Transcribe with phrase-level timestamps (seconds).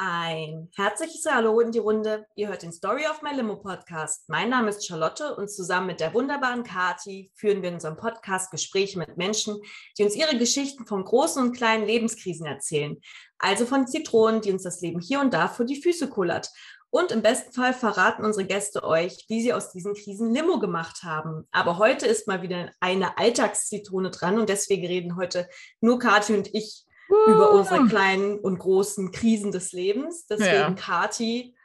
[0.00, 2.24] Ein herzliches Hallo in die Runde.
[2.36, 4.28] Ihr hört den Story of My Limo Podcast.
[4.28, 8.52] Mein Name ist Charlotte und zusammen mit der wunderbaren Kati führen wir in unserem Podcast
[8.52, 9.60] Gespräche mit Menschen,
[9.98, 12.96] die uns ihre Geschichten von großen und kleinen Lebenskrisen erzählen.
[13.40, 16.48] Also von Zitronen, die uns das Leben hier und da vor die Füße kullert.
[16.90, 21.02] Und im besten Fall verraten unsere Gäste euch, wie sie aus diesen Krisen Limo gemacht
[21.02, 21.48] haben.
[21.50, 25.48] Aber heute ist mal wieder eine Alltagszitrone dran und deswegen reden heute
[25.80, 27.30] nur Kathi und ich uh.
[27.30, 30.26] über unsere kleinen und großen Krisen des Lebens.
[30.26, 30.70] Deswegen, ja.
[30.72, 31.56] Kati,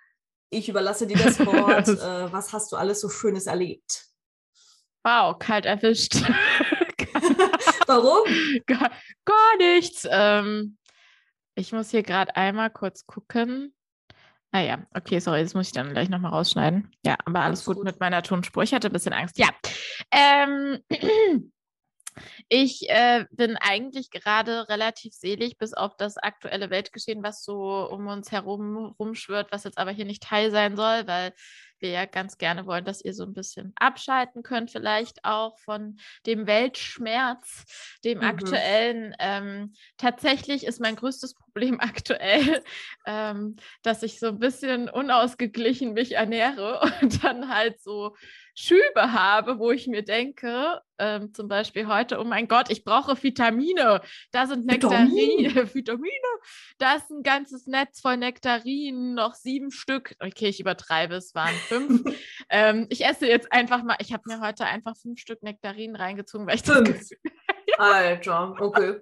[0.50, 1.88] ich überlasse dir das Wort.
[1.88, 4.06] äh, was hast du alles so Schönes erlebt?
[5.04, 6.16] Wow, kalt erwischt.
[7.88, 8.26] Warum?
[8.66, 8.92] Gar,
[9.26, 10.08] gar nichts.
[10.10, 10.78] Ähm,
[11.56, 13.74] ich muss hier gerade einmal kurz gucken.
[14.52, 16.92] Ah ja, okay, sorry, das muss ich dann gleich nochmal rausschneiden.
[17.04, 18.64] Ja, aber alles gut, gut, mit meiner Tonspur.
[18.64, 19.38] Ich hatte ein bisschen Angst.
[19.38, 19.50] Ja.
[20.12, 20.80] Ähm,
[22.50, 28.08] Ich äh, bin eigentlich gerade relativ selig, bis auf das aktuelle Weltgeschehen, was so um
[28.08, 31.34] uns herum rumschwirrt, was jetzt aber hier nicht Teil sein soll, weil
[31.84, 36.00] wir ja ganz gerne wollen, dass ihr so ein bisschen abschalten könnt, vielleicht auch von
[36.26, 37.66] dem Weltschmerz,
[38.04, 38.24] dem mhm.
[38.24, 39.16] aktuellen.
[39.20, 42.64] Ähm, tatsächlich ist mein größtes Problem aktuell,
[43.06, 48.16] ähm, dass ich so ein bisschen unausgeglichen mich ernähre und dann halt so
[48.56, 53.22] Schübe habe, wo ich mir denke, ähm, zum Beispiel heute, oh mein Gott, ich brauche
[53.22, 54.02] Vitamine.
[54.32, 56.12] Da sind Nektarinen, Vitamine.
[56.78, 60.16] Da ist ein ganzes Netz voll Nektarinen, noch sieben Stück.
[60.20, 62.04] Okay, ich übertreibe, es waren fünf.
[62.50, 66.46] ähm, ich esse jetzt einfach mal, ich habe mir heute einfach fünf Stück Nektarinen reingezogen,
[66.46, 66.92] weil ich fünf.
[66.92, 67.10] das
[67.80, 69.02] Alter, okay.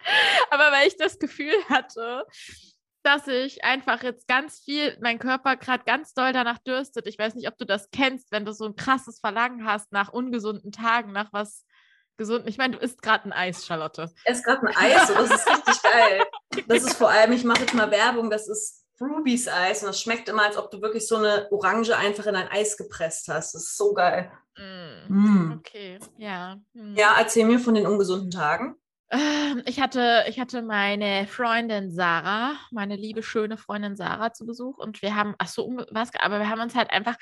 [0.50, 2.24] Aber weil ich das Gefühl hatte,
[3.02, 7.06] dass ich einfach jetzt ganz viel, mein Körper gerade ganz doll danach dürstet.
[7.06, 10.12] Ich weiß nicht, ob du das kennst, wenn du so ein krasses Verlangen hast nach
[10.12, 11.64] ungesunden Tagen, nach was
[12.18, 12.46] gesund.
[12.46, 14.10] Ich meine, du isst gerade ein Eis, Charlotte.
[14.14, 16.24] Ich esse gerade ein Eis, so, das ist richtig geil.
[16.68, 20.00] Das ist vor allem, ich mache jetzt mal Werbung, das ist Rubies Eis und das
[20.00, 23.54] schmeckt immer, als ob du wirklich so eine Orange einfach in ein Eis gepresst hast.
[23.54, 24.30] Das ist so geil.
[24.58, 25.14] Mm.
[25.14, 25.52] Mm.
[25.58, 26.56] Okay, ja.
[26.74, 26.94] Mm.
[26.94, 28.76] Ja, erzähl mir von den ungesunden Tagen.
[29.10, 34.78] Ähm, ich hatte, ich hatte meine Freundin Sarah, meine liebe, schöne Freundin Sarah zu Besuch
[34.78, 37.16] und wir haben, ach so, was, aber wir haben uns halt einfach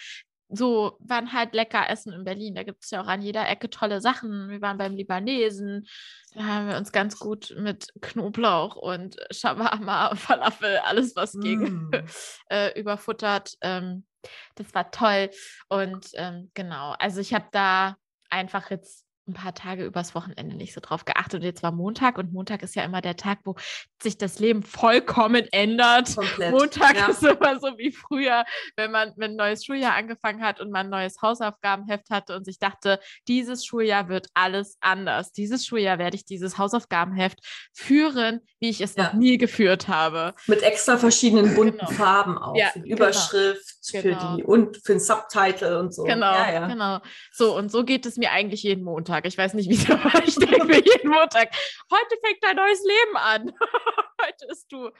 [0.50, 2.54] so, waren halt lecker essen in Berlin.
[2.54, 4.48] Da gibt es ja auch an jeder Ecke tolle Sachen.
[4.48, 5.86] Wir waren beim Libanesen,
[6.34, 11.40] da haben wir uns ganz gut mit Knoblauch und Shawarma, Falafel, alles was mm.
[11.40, 11.90] ging,
[12.50, 13.56] äh, überfuttert.
[13.60, 14.06] Ähm,
[14.54, 15.30] das war toll.
[15.68, 17.96] Und ähm, genau, also ich habe da
[18.30, 21.40] einfach jetzt ein paar Tage übers Wochenende nicht so drauf geachtet.
[21.40, 23.56] Und jetzt war Montag und Montag ist ja immer der Tag, wo
[24.02, 26.14] sich das Leben vollkommen ändert.
[26.14, 26.50] Komplett.
[26.52, 27.08] Montag ja.
[27.08, 28.44] ist immer so wie früher,
[28.76, 32.44] wenn man mit ein neues Schuljahr angefangen hat und man ein neues Hausaufgabenheft hatte und
[32.44, 35.32] sich dachte, dieses Schuljahr wird alles anders.
[35.32, 37.40] Dieses Schuljahr werde ich dieses Hausaufgabenheft
[37.72, 39.04] führen, wie ich es ja.
[39.04, 40.34] noch nie geführt habe.
[40.46, 41.90] Mit extra verschiedenen bunten genau.
[41.90, 42.56] Farben auch.
[42.56, 43.02] Ja, für die genau.
[43.02, 44.02] Überschrift, genau.
[44.02, 46.04] für die und für den Subtitle und so.
[46.04, 46.34] Genau,
[46.68, 47.00] genau.
[47.32, 49.08] So, und so geht es mir eigentlich jeden Montag.
[49.08, 49.26] Montag.
[49.26, 51.50] Ich weiß nicht, wieso, aber ich denke mir jeden Montag,
[51.90, 53.52] heute fängt dein neues Leben an.
[54.22, 54.90] heute bist du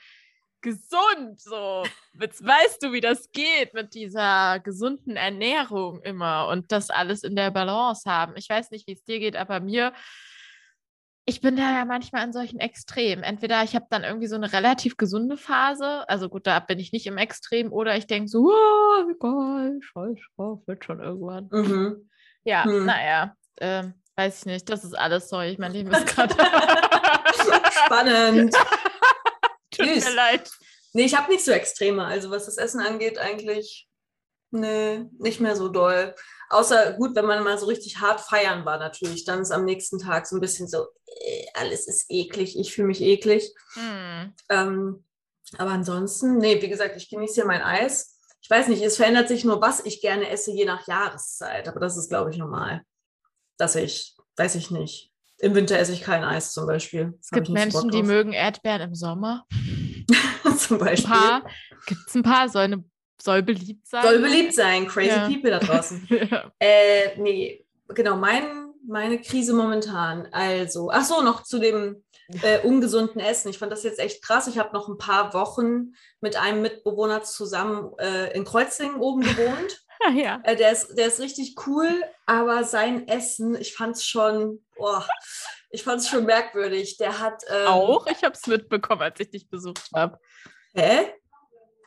[0.61, 1.41] gesund.
[1.41, 1.85] So,
[2.21, 7.37] jetzt weißt du, wie das geht mit dieser gesunden Ernährung immer und das alles in
[7.37, 8.35] der Balance haben.
[8.37, 9.93] Ich weiß nicht, wie es dir geht, aber mir
[11.25, 13.23] ich bin da ja manchmal in solchen Extremen.
[13.23, 16.91] Entweder ich habe dann irgendwie so eine relativ gesunde Phase, also gut, da bin ich
[16.91, 21.49] nicht im Extrem, oder ich denke so, oh, egal, scheiß drauf, wird schon irgendwann.
[21.53, 22.09] Mhm.
[22.45, 22.87] Ja, hm.
[22.87, 25.41] naja, äh, Weiß ich nicht, das ist alles so.
[25.43, 26.35] Ich mein Leben ist gerade
[27.89, 28.55] spannend.
[29.71, 30.05] Tut Tschüss.
[30.05, 30.51] mir leid.
[30.93, 32.05] Nee, ich habe nicht so Extreme.
[32.05, 33.89] Also was das Essen angeht, eigentlich
[34.51, 36.15] nee, nicht mehr so doll.
[36.51, 39.25] Außer gut, wenn man mal so richtig hart feiern war, natürlich.
[39.25, 42.89] Dann ist am nächsten Tag so ein bisschen so, äh, alles ist eklig, ich fühle
[42.89, 43.53] mich eklig.
[43.75, 44.35] Hm.
[44.49, 45.05] Ähm,
[45.59, 48.19] aber ansonsten, nee, wie gesagt, ich genieße hier mein Eis.
[48.41, 51.69] Ich weiß nicht, es verändert sich nur, was ich gerne esse, je nach Jahreszeit.
[51.69, 52.83] Aber das ist, glaube ich, normal
[53.59, 57.15] dass ich, weiß ich nicht, im Winter esse ich kein Eis zum Beispiel.
[57.21, 59.47] Es gibt Menschen, die mögen Erdbeeren im Sommer.
[60.59, 61.43] zum Beispiel.
[61.87, 62.85] Gibt es ein paar, soll, eine,
[63.21, 64.03] soll beliebt sein.
[64.03, 65.29] Soll beliebt sein, crazy ja.
[65.29, 66.07] people da draußen.
[66.31, 66.51] ja.
[66.59, 70.29] äh, nee, genau, mein, meine Krise momentan.
[70.33, 72.03] Also, ach so, noch zu dem
[72.43, 73.49] äh, ungesunden Essen.
[73.49, 74.49] Ich fand das jetzt echt krass.
[74.49, 79.85] Ich habe noch ein paar Wochen mit einem Mitbewohner zusammen äh, in Kreuzlingen oben gewohnt.
[80.15, 80.41] ja.
[80.45, 85.07] Äh, der, ist, der ist richtig cool, aber sein Essen, ich fand es schon, boah,
[85.71, 86.97] ich fand es schon merkwürdig.
[86.99, 87.43] Der hat.
[87.49, 88.07] Ähm, Auch?
[88.07, 90.19] Ich habe es mitbekommen, als ich dich besucht habe.
[90.75, 91.13] Hä?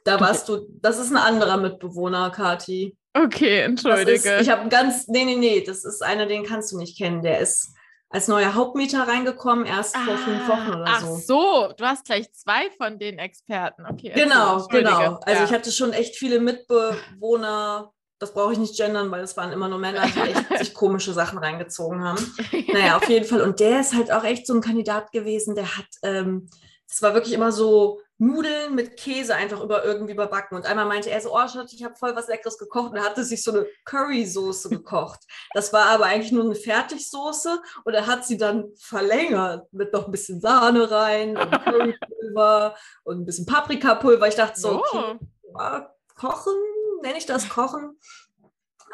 [0.03, 2.97] Da warst du, das ist ein anderer Mitbewohner, Kati.
[3.13, 4.11] Okay, entschuldige.
[4.13, 7.21] Ist, ich habe ganz, nee, nee, nee, das ist einer, den kannst du nicht kennen.
[7.21, 7.75] Der ist
[8.09, 11.13] als neuer Hauptmieter reingekommen, erst vor fünf Wochen oder ach so.
[11.13, 13.85] Ach so, du hast gleich zwei von den Experten.
[13.85, 14.11] Okay.
[14.15, 15.19] Genau, genau.
[15.25, 15.45] Also ja.
[15.45, 19.67] ich hatte schon echt viele Mitbewohner, das brauche ich nicht gendern, weil es waren immer
[19.67, 22.33] nur Männer, die echt sich komische Sachen reingezogen haben.
[22.71, 23.41] Naja, auf jeden Fall.
[23.41, 26.47] Und der ist halt auch echt so ein Kandidat gewesen, der hat, ähm,
[26.87, 30.55] das war wirklich immer so Nudeln mit Käse einfach über irgendwie überbacken.
[30.55, 32.91] Und einmal meinte er so, oh Schatz, ich habe voll was Leckeres gekocht.
[32.91, 35.19] Und er hatte sich so eine Currysoße gekocht.
[35.53, 37.59] Das war aber eigentlich nur eine Fertigsoße.
[37.83, 43.21] Und er hat sie dann verlängert mit noch ein bisschen Sahne rein und Currypulver und
[43.21, 44.27] ein bisschen Paprikapulver.
[44.27, 45.19] Ich dachte so, okay,
[45.57, 46.53] ja, kochen,
[47.01, 47.97] nenne ich das Kochen.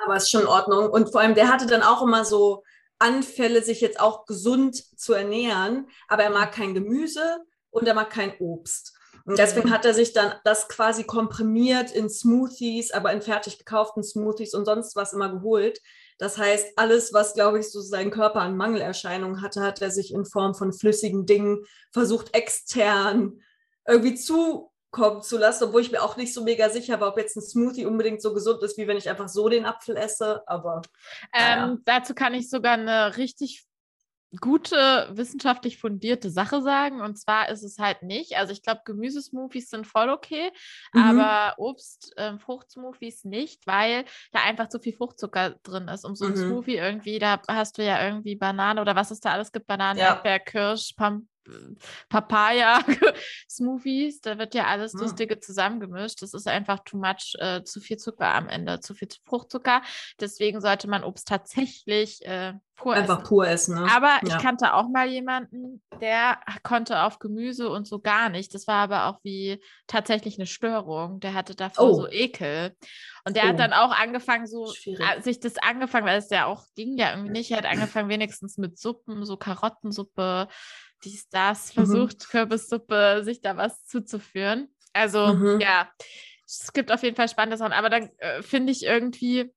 [0.06, 0.90] Aber es ist schon in Ordnung.
[0.90, 2.64] Und vor allem, der hatte dann auch immer so
[3.00, 5.88] Anfälle, sich jetzt auch gesund zu ernähren.
[6.08, 7.40] Aber er mag kein Gemüse
[7.70, 8.98] und er mag kein Obst.
[9.26, 14.02] Und deswegen hat er sich dann das quasi komprimiert in Smoothies, aber in fertig gekauften
[14.02, 15.82] Smoothies und sonst was immer geholt.
[16.18, 20.14] Das heißt, alles, was, glaube ich, so sein Körper an Mangelerscheinungen hatte, hat er sich
[20.14, 23.42] in Form von flüssigen Dingen versucht, extern
[23.86, 24.16] irgendwie
[24.98, 27.42] zukommen zu lassen, obwohl ich mir auch nicht so mega sicher war, ob jetzt ein
[27.42, 30.44] Smoothie unbedingt so gesund ist, wie wenn ich einfach so den Apfel esse.
[30.48, 30.82] Aber
[31.34, 33.66] ähm, dazu kann ich sogar eine richtig
[34.42, 37.02] gute, wissenschaftlich fundierte Sache sagen.
[37.02, 38.36] Und zwar ist es halt nicht.
[38.36, 40.52] Also ich glaube, Gemüsesmoothies sind voll okay,
[40.94, 41.02] mhm.
[41.02, 46.04] aber Obst, ähm, Fruchtsmoothies nicht, weil da einfach zu viel Fruchtzucker drin ist.
[46.04, 46.50] Um so ein mhm.
[46.50, 50.00] Smoothie irgendwie, da hast du ja irgendwie Banane oder was es da alles gibt, Bananen,
[50.00, 50.16] ja.
[50.16, 51.30] Erdbeer, Kirsch, Pam
[52.10, 55.02] Papaya-Smoothies, da wird ja alles hm.
[55.02, 56.22] Lustige zusammengemischt.
[56.22, 59.82] Das ist einfach too much, äh, zu viel Zucker am Ende, zu viel Fruchtzucker.
[60.20, 63.28] Deswegen sollte man Obst tatsächlich äh, pur einfach essen.
[63.28, 63.76] pur essen.
[63.76, 63.92] Ne?
[63.92, 64.24] Aber ja.
[64.24, 68.54] ich kannte auch mal jemanden, der konnte auf Gemüse und so gar nicht.
[68.54, 71.20] Das war aber auch wie tatsächlich eine Störung.
[71.20, 71.94] Der hatte davor oh.
[71.94, 72.76] so Ekel.
[73.26, 73.48] Und der oh.
[73.48, 75.24] hat dann auch angefangen, so Schwierig.
[75.24, 77.52] sich das angefangen, weil es ja auch ging ja irgendwie nicht.
[77.52, 80.48] Er hat angefangen wenigstens mit Suppen, so Karottensuppe,
[81.04, 81.74] dies, das, mhm.
[81.74, 82.30] versucht, mhm.
[82.30, 84.70] Kürbissuppe, sich da was zuzuführen.
[84.94, 85.60] Also, mhm.
[85.60, 85.90] ja,
[86.48, 89.54] es gibt auf jeden Fall spannende Sachen, aber dann äh, finde ich irgendwie.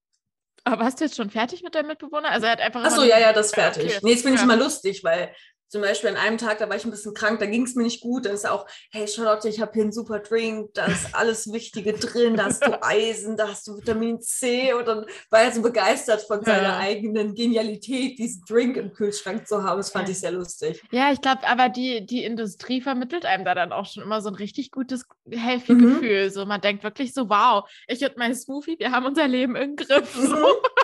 [0.65, 2.31] Aber hast du jetzt schon fertig mit deinem Mitbewohner?
[2.31, 2.85] Also er hat einfach.
[2.85, 3.85] Achso, ja, ja, das ist fertig.
[3.85, 3.99] Okay.
[4.03, 5.35] Nee, jetzt finde ich immer lustig, weil
[5.71, 7.85] zum Beispiel an einem Tag, da war ich ein bisschen krank, da ging es mir
[7.85, 8.27] nicht gut.
[8.27, 11.93] Dann ist auch, hey Charlotte, ich habe hier einen super Drink, da ist alles Wichtige
[11.93, 14.73] drin, da hast du Eisen, da hast du Vitamin C.
[14.73, 16.79] Und dann war er so begeistert von seiner ja.
[16.79, 19.79] eigenen Genialität, diesen Drink im Kühlschrank zu haben.
[19.79, 20.83] Das fand ich sehr lustig.
[20.91, 24.29] Ja, ich glaube, aber die, die Industrie vermittelt einem da dann auch schon immer so
[24.29, 26.01] ein richtig gutes, healthy mhm.
[26.01, 26.31] Gefühl.
[26.31, 29.77] So, man denkt wirklich so, wow, ich und mein Smoothie, wir haben unser Leben im
[29.77, 30.13] Griff.
[30.15, 30.35] So.
[30.35, 30.45] Mhm.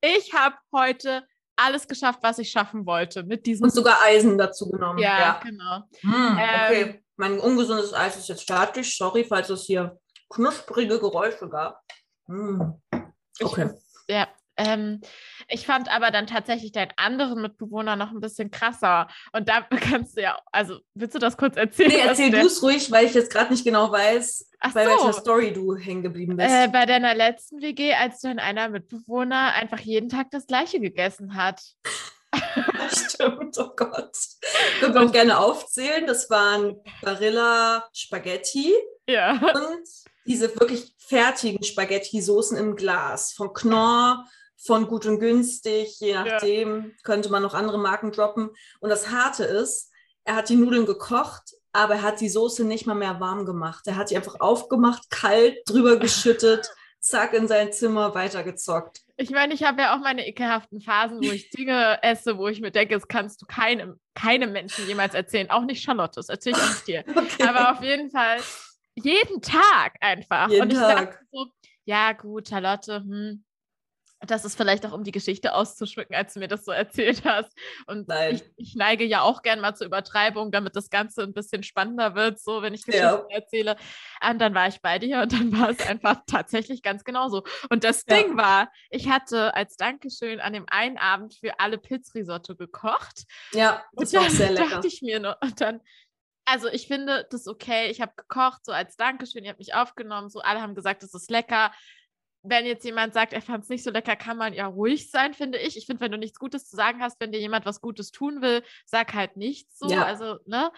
[0.00, 1.24] Ich habe heute
[1.56, 3.64] alles geschafft, was ich schaffen wollte mit diesem.
[3.64, 4.98] Und sogar Eisen dazu genommen.
[4.98, 5.40] Ja, ja.
[5.42, 5.82] genau.
[6.00, 8.96] Hm, okay, ähm, mein ungesundes Eis ist jetzt statisch.
[8.96, 9.98] Sorry, falls es hier
[10.30, 11.80] knusprige Geräusche gab.
[12.26, 12.80] Hm.
[13.40, 13.70] Okay.
[14.06, 15.00] Ich, ja, ähm,
[15.48, 19.08] ich fand aber dann tatsächlich deinen anderen Mitbewohner noch ein bisschen krasser.
[19.32, 21.90] Und da kannst du ja, also willst du das kurz erzählen?
[21.90, 24.90] Nee, erzähl du es ruhig, weil ich jetzt gerade nicht genau weiß, Ach bei so.
[24.90, 26.48] welcher Story du hängen geblieben bist.
[26.48, 31.34] Äh, bei deiner letzten WG, als dein einer Mitbewohner einfach jeden Tag das Gleiche gegessen
[31.34, 31.60] hat.
[32.90, 34.16] Stimmt, oh Gott.
[34.78, 36.06] Können wir auch gerne aufzählen.
[36.06, 38.72] Das waren Barilla Spaghetti.
[39.08, 39.32] Ja.
[39.32, 39.88] Und
[40.26, 44.24] diese wirklich fertigen Spaghetti-Soßen im Glas von Knorr,
[44.56, 46.90] von gut und günstig, je nachdem, ja.
[47.02, 48.50] könnte man noch andere Marken droppen.
[48.78, 49.91] Und das Harte ist,
[50.24, 53.86] er hat die Nudeln gekocht, aber er hat die Soße nicht mal mehr warm gemacht.
[53.86, 59.00] Er hat die einfach aufgemacht, kalt, drüber geschüttet, zack, in sein Zimmer weitergezockt.
[59.16, 62.60] Ich meine, ich habe ja auch meine ekelhaften Phasen, wo ich Dinge esse, wo ich
[62.60, 65.50] mir denke, das kannst du keinem, keinem Menschen jemals erzählen.
[65.50, 67.04] Auch nicht Charlotte, das erzähle ich auch nicht dir.
[67.16, 67.42] Okay.
[67.48, 68.38] Aber auf jeden Fall
[68.94, 70.48] jeden Tag einfach.
[70.48, 71.20] Jeden Und ich Tag.
[71.32, 71.46] so,
[71.84, 73.44] ja gut, Charlotte, hm,
[74.26, 77.52] das ist vielleicht auch, um die Geschichte auszuschmücken, als du mir das so erzählt hast.
[77.86, 81.62] Und ich, ich, neige ja auch gern mal zur Übertreibung, damit das Ganze ein bisschen
[81.62, 83.26] spannender wird, so wenn ich Geschichten ja.
[83.30, 83.76] erzähle.
[84.28, 87.42] Und dann war ich bei dir und dann war es einfach tatsächlich ganz genauso.
[87.70, 88.16] Und das ja.
[88.16, 93.24] Ding war, ich hatte als Dankeschön an dem einen Abend für alle Pilzrisotto gekocht.
[93.52, 94.70] Ja, das und war sehr lecker.
[94.70, 95.80] dachte ich mir noch, und dann
[96.44, 97.88] also ich finde das okay.
[97.88, 99.44] Ich habe gekocht, so als Dankeschön.
[99.44, 100.28] Ihr habt mich aufgenommen.
[100.28, 101.70] So alle haben gesagt, es ist lecker
[102.42, 105.32] wenn jetzt jemand sagt, er fand es nicht so lecker, kann man ja ruhig sein,
[105.34, 105.76] finde ich.
[105.76, 108.42] Ich finde, wenn du nichts Gutes zu sagen hast, wenn dir jemand was Gutes tun
[108.42, 109.88] will, sag halt nichts so.
[109.88, 110.04] Ja.
[110.04, 110.72] Also, ne?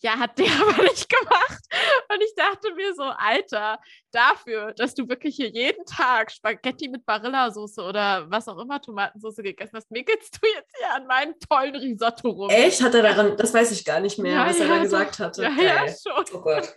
[0.00, 1.62] Ja, hat der aber nicht gemacht.
[2.08, 3.80] Und ich dachte mir so, Alter,
[4.12, 9.36] dafür, dass du wirklich hier jeden Tag Spaghetti mit Barilla-Soße oder was auch immer Tomatensauce
[9.36, 12.50] gegessen hast, mickelst du jetzt hier an meinem tollen Risotto rum.
[12.50, 12.80] Echt?
[12.80, 15.18] Hat er daran, das weiß ich gar nicht mehr, ja, was ja, er da gesagt
[15.18, 15.42] hatte.
[15.42, 16.24] Ja, ja, schon.
[16.32, 16.72] Oh Gott.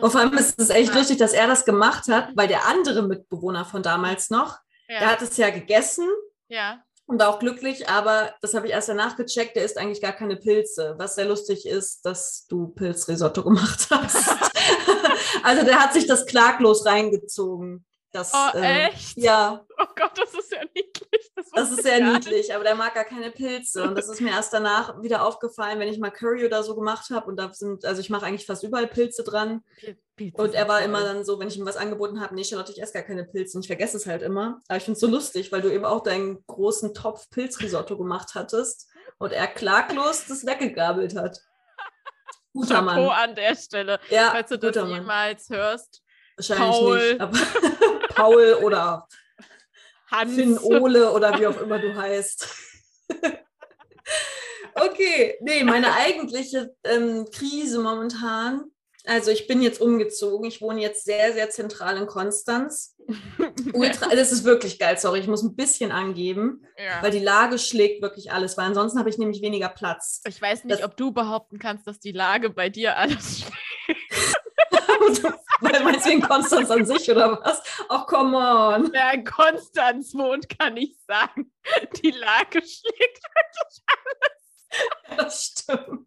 [0.00, 3.02] Und vor allem ist es echt lustig, dass er das gemacht hat, weil der andere
[3.02, 4.58] Mitbewohner von damals noch,
[4.88, 4.98] ja.
[5.00, 6.06] der hat es ja gegessen.
[6.48, 6.82] Ja.
[7.06, 10.36] und auch glücklich, aber das habe ich erst danach gecheckt, der isst eigentlich gar keine
[10.36, 10.94] Pilze.
[10.98, 14.36] Was sehr lustig ist, dass du Pilzrisotto gemacht hast.
[15.42, 17.84] also der hat sich das klaglos reingezogen.
[18.12, 18.62] Das, Oh, ähm,
[18.92, 19.16] echt?
[19.18, 21.30] ja, Oh Gott, das ist ja niedlich.
[21.36, 22.24] Das, das ist sehr nicht.
[22.26, 23.84] niedlich, aber der mag gar keine Pilze.
[23.84, 27.10] Und das ist mir erst danach wieder aufgefallen, wenn ich mal Curry oder so gemacht
[27.10, 27.26] habe.
[27.26, 29.62] Und da sind, also ich mache eigentlich fast überall Pilze dran.
[30.16, 32.72] Pilze Und er war immer dann so, wenn ich ihm was angeboten habe, nee, Charlotte,
[32.72, 33.56] ich esse gar keine Pilze.
[33.56, 34.60] Und ich vergesse es halt immer.
[34.68, 38.30] Aber ich finde es so lustig, weil du eben auch deinen großen Topf Pilzrisotto gemacht
[38.34, 38.88] hattest
[39.18, 41.38] und er klaglos das weggegabelt hat.
[42.52, 43.30] Guter Chapeau Mann.
[43.30, 44.00] an der Stelle.
[44.10, 46.02] Ja, Falls du das jemals hörst,
[46.36, 47.08] Wahrscheinlich Paul.
[47.10, 47.20] nicht.
[47.20, 47.38] Aber
[48.22, 49.08] Paul oder
[50.10, 50.34] Hans.
[50.34, 52.48] Finn Ole oder wie auch immer du heißt.
[54.74, 58.64] okay, nee, meine eigentliche ähm, Krise momentan.
[59.06, 60.46] Also ich bin jetzt umgezogen.
[60.46, 62.96] Ich wohne jetzt sehr, sehr zentral in Konstanz.
[63.72, 67.02] Ultra, das ist wirklich geil, sorry, ich muss ein bisschen angeben, ja.
[67.02, 70.20] weil die Lage schlägt wirklich alles, weil ansonsten habe ich nämlich weniger Platz.
[70.26, 73.44] Ich weiß nicht, das- ob du behaupten kannst, dass die Lage bei dir alles
[75.60, 77.62] weil meinst du in Konstanz an sich oder was?
[77.88, 78.92] Ach, come on.
[78.92, 81.52] Wer in Konstanz wohnt, kann ich sagen.
[82.02, 83.20] Die Lage schlägt.
[85.16, 86.06] Das stimmt.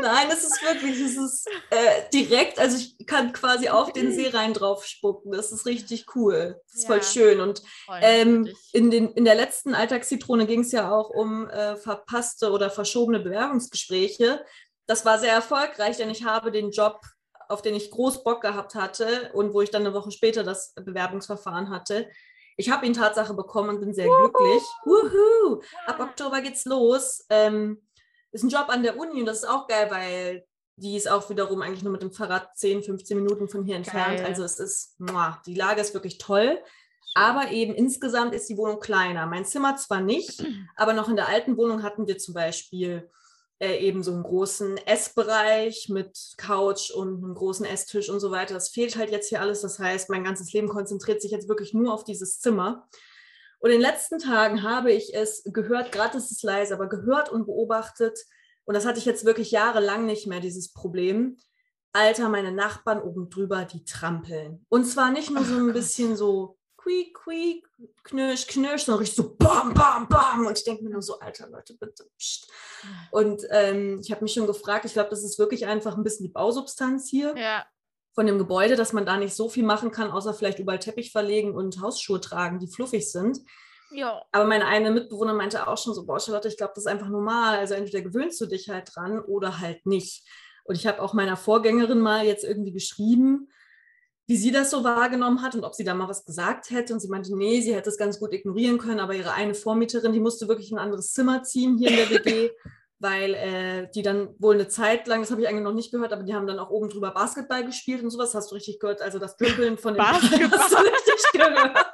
[0.00, 4.28] Nein, es ist wirklich, es ist äh, direkt, also ich kann quasi auf den See
[4.28, 5.32] rein drauf spucken.
[5.32, 6.60] Das ist richtig cool.
[6.66, 7.02] Das ist voll Ja.
[7.02, 7.40] schön.
[7.40, 11.76] Und Freuen ähm, in, den, in der letzten Alltagszitrone ging es ja auch um äh,
[11.76, 14.44] verpasste oder verschobene Bewerbungsgespräche.
[14.86, 17.00] Das war sehr erfolgreich, denn ich habe den Job,
[17.48, 20.74] auf den ich groß Bock gehabt hatte und wo ich dann eine Woche später das
[20.74, 22.08] Bewerbungsverfahren hatte.
[22.56, 24.62] Ich habe ihn Tatsache bekommen und bin sehr glücklich.
[24.84, 25.62] Wuhu!
[25.86, 27.24] Ab Oktober geht's los.
[27.30, 27.82] Ähm,
[28.30, 30.44] ist ein Job an der Uni und das ist auch geil, weil
[30.76, 34.18] die ist auch wiederum eigentlich nur mit dem Fahrrad 10, 15 Minuten von hier entfernt.
[34.18, 34.26] Geil.
[34.26, 36.58] Also es ist, muah, die Lage ist wirklich toll.
[37.14, 39.26] Aber eben insgesamt ist die Wohnung kleiner.
[39.26, 40.44] Mein Zimmer zwar nicht,
[40.76, 43.10] aber noch in der alten Wohnung hatten wir zum Beispiel
[43.62, 48.54] äh, eben so einen großen Essbereich mit Couch und einem großen Esstisch und so weiter.
[48.54, 49.60] Das fehlt halt jetzt hier alles.
[49.60, 52.88] Das heißt, mein ganzes Leben konzentriert sich jetzt wirklich nur auf dieses Zimmer.
[53.60, 57.30] Und in den letzten Tagen habe ich es gehört, gerade ist es leise, aber gehört
[57.30, 58.18] und beobachtet.
[58.64, 61.36] Und das hatte ich jetzt wirklich jahrelang nicht mehr, dieses Problem.
[61.92, 64.66] Alter, meine Nachbarn oben drüber, die trampeln.
[64.70, 67.68] Und zwar nicht nur so ein bisschen so quiek, quiek,
[68.04, 70.46] knirsch, knirsch, sondern richtig so bam, bam, bam.
[70.46, 72.04] Und ich denke mir nur so, Alter, Leute, bitte.
[72.18, 72.50] Psst.
[73.10, 76.26] Und ähm, ich habe mich schon gefragt, ich glaube, das ist wirklich einfach ein bisschen
[76.26, 77.64] die Bausubstanz hier Ja,
[78.14, 81.12] von dem Gebäude, dass man da nicht so viel machen kann, außer vielleicht überall Teppich
[81.12, 83.38] verlegen und Hausschuhe tragen, die fluffig sind.
[83.90, 84.22] ja.
[84.32, 87.08] Aber meine eine Mitbewohner meinte auch schon so, boah, Charlotte, ich glaube, das ist einfach
[87.08, 87.58] normal.
[87.58, 90.26] Also entweder gewöhnst du dich halt dran oder halt nicht.
[90.64, 93.48] Und ich habe auch meiner Vorgängerin mal jetzt irgendwie geschrieben,
[94.26, 96.92] wie sie das so wahrgenommen hat und ob sie da mal was gesagt hätte.
[96.92, 100.12] Und sie meinte, nee, sie hätte es ganz gut ignorieren können, aber ihre eine Vormieterin,
[100.12, 102.50] die musste wirklich in ein anderes Zimmer ziehen hier in der WG,
[102.98, 106.12] weil äh, die dann wohl eine Zeit lang, das habe ich eigentlich noch nicht gehört,
[106.12, 108.34] aber die haben dann auch oben drüber Basketball gespielt und sowas.
[108.34, 109.02] Hast du richtig gehört?
[109.02, 110.58] Also das Dümpeln von dem Basketball.
[110.58, 111.86] hast du richtig gehört.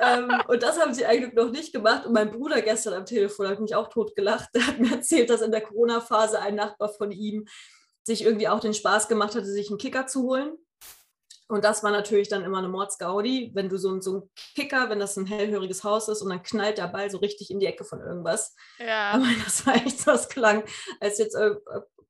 [0.00, 2.06] ähm, und das haben sie eigentlich noch nicht gemacht.
[2.06, 4.48] Und mein Bruder gestern am Telefon hat mich auch totgelacht.
[4.54, 7.46] Der hat mir erzählt, dass in der Corona-Phase ein Nachbar von ihm
[8.02, 10.56] sich irgendwie auch den Spaß gemacht hatte, sich einen Kicker zu holen.
[11.48, 14.90] Und das war natürlich dann immer eine Mordsgaudi, wenn du so, ein- so ein Kicker,
[14.90, 17.66] wenn das ein hellhöriges Haus ist und dann knallt der Ball so richtig in die
[17.66, 18.54] Ecke von irgendwas.
[18.78, 19.12] Ja.
[19.12, 20.64] Aber das war echt so, das klang,
[21.00, 21.54] als jetzt äh,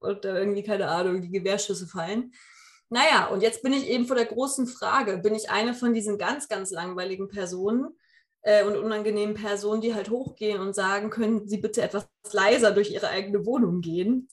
[0.00, 2.32] irgendwie, keine Ahnung, die Gewehrschüsse fallen.
[2.88, 6.18] Naja, und jetzt bin ich eben vor der großen Frage, bin ich eine von diesen
[6.18, 7.88] ganz, ganz langweiligen Personen
[8.42, 12.90] äh, und unangenehmen Personen, die halt hochgehen und sagen, können Sie bitte etwas leiser durch
[12.92, 14.28] Ihre eigene Wohnung gehen?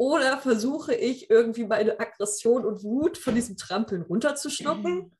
[0.00, 5.14] Oder versuche ich irgendwie meine Aggression und Wut von diesem Trampeln runterzuschlucken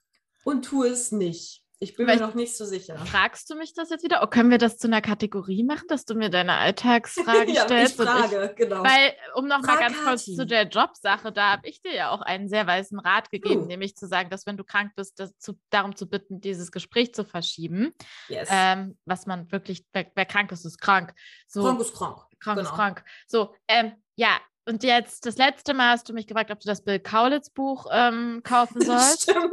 [0.45, 1.63] und tue es nicht?
[1.83, 2.97] Ich bin Vielleicht- mir noch nicht so sicher.
[2.97, 4.21] Fragst du mich das jetzt wieder?
[4.23, 7.59] Oh, können wir das zu einer Kategorie machen, dass du mir deine Alltagsfragen ja, ich
[7.61, 8.01] stellst?
[8.01, 8.83] und frage, genau.
[8.83, 12.11] Weil, um noch mal Frag ganz kurz zu der Jobsache, da habe ich dir ja
[12.11, 13.67] auch einen sehr weisen Rat gegeben, Uh.
[13.67, 17.27] nämlich zu sagen, dass wenn du krank bist, zu, darum zu bitten, dieses Gespräch zu
[17.27, 17.93] verschieben.
[18.29, 18.49] yes.
[18.51, 21.13] Ähm, was man wirklich, wer, wer krank ist, ist krank.
[21.49, 22.17] So, krank ist krank.
[22.41, 22.77] krank ist genau.
[22.77, 23.05] krank.
[23.27, 26.83] So, ähm, ja, und jetzt das letzte Mal hast du mich gefragt, ob du das
[26.85, 29.23] Bill Kaulitz Buch ähm, kaufen sollst.
[29.23, 29.51] Stimmt.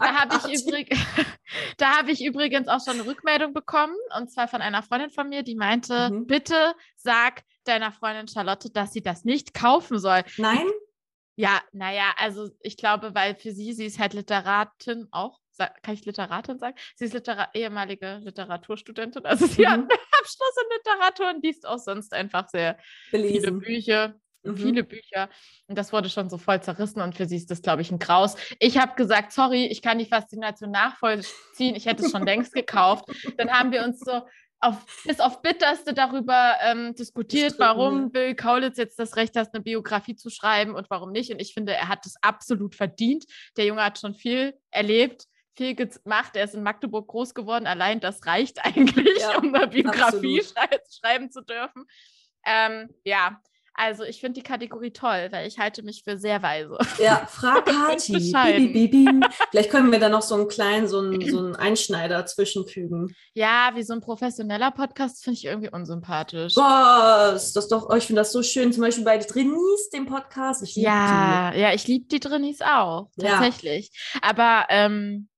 [0.00, 0.90] Da habe ich, übrig,
[1.78, 5.28] da hab ich übrigens auch schon eine Rückmeldung bekommen, und zwar von einer Freundin von
[5.28, 6.26] mir, die meinte, Mhm.
[6.26, 10.22] bitte sag deiner Freundin Charlotte, dass sie das nicht kaufen soll.
[10.38, 10.66] Nein?
[11.36, 15.38] Ja, naja, also ich glaube, weil für sie, sie ist halt Literatin auch.
[15.82, 16.74] Kann ich Literatin sagen?
[16.96, 19.26] Sie ist Litera ehemalige Literaturstudentin.
[19.26, 19.88] Also sie hat Mhm.
[19.88, 19.90] einen
[20.20, 22.78] Abschluss in Literatur und liest auch sonst einfach sehr
[23.10, 23.58] viele Belesen.
[23.60, 24.14] Bücher.
[24.42, 24.56] Mhm.
[24.56, 25.28] viele Bücher.
[25.66, 27.98] Und das wurde schon so voll zerrissen und für sie ist das, glaube ich, ein
[27.98, 28.36] Graus.
[28.58, 31.74] Ich habe gesagt, sorry, ich kann die Faszination nachvollziehen.
[31.74, 33.04] Ich hätte es schon längst gekauft.
[33.36, 34.22] Dann haben wir uns so
[34.60, 39.62] auf, bis auf Bitterste darüber ähm, diskutiert, warum Bill Kaulitz jetzt das Recht hat, eine
[39.62, 41.32] Biografie zu schreiben und warum nicht.
[41.32, 43.24] Und ich finde, er hat es absolut verdient.
[43.56, 45.24] Der Junge hat schon viel erlebt,
[45.56, 46.36] viel gemacht.
[46.36, 47.66] Er ist in Magdeburg groß geworden.
[47.66, 50.68] Allein das reicht eigentlich, ja, um eine Biografie schrei
[51.00, 51.86] schreiben zu dürfen.
[52.44, 53.40] Ähm, ja,
[53.74, 56.76] also ich finde die Kategorie toll, weil ich halte mich für sehr weise.
[56.98, 58.32] Ja, frag Kati.
[59.50, 63.14] Vielleicht können wir da noch so einen kleinen, so einen, so einen Einschneider zwischenfügen.
[63.34, 66.54] Ja, wie so ein professioneller Podcast finde ich irgendwie unsympathisch.
[66.54, 68.72] Boah, ist das doch, oh, ich finde das so schön.
[68.72, 70.62] Zum Beispiel bei Drinis, dem Podcast.
[70.62, 71.60] Ich ja, die.
[71.60, 73.90] ja, ich liebe die Drinis auch, tatsächlich.
[74.14, 74.20] Ja.
[74.22, 75.28] Aber ähm,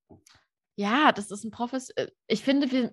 [0.76, 1.90] ja, das ist ein Profes.
[1.90, 2.92] Äh, ich finde, wir,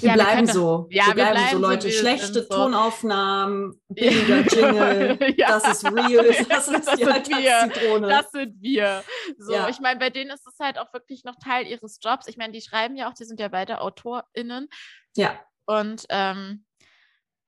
[0.00, 0.86] wir ja, bleiben wir so.
[0.90, 1.90] Ja, wir, bleiben, bleiben so, Leute.
[1.90, 2.48] So, Schlechte.
[2.48, 5.48] Tonaufnahmen, billiger Jingle, ja.
[5.48, 8.00] das ist real, das ist das die sind wir.
[8.08, 9.04] Das sind wir.
[9.38, 9.68] So, ja.
[9.68, 12.26] ich meine, bei denen ist es halt auch wirklich noch Teil ihres Jobs.
[12.26, 14.68] Ich meine, die schreiben ja auch, die sind ja beide AutorInnen.
[15.14, 15.40] Ja.
[15.66, 16.65] Und ähm,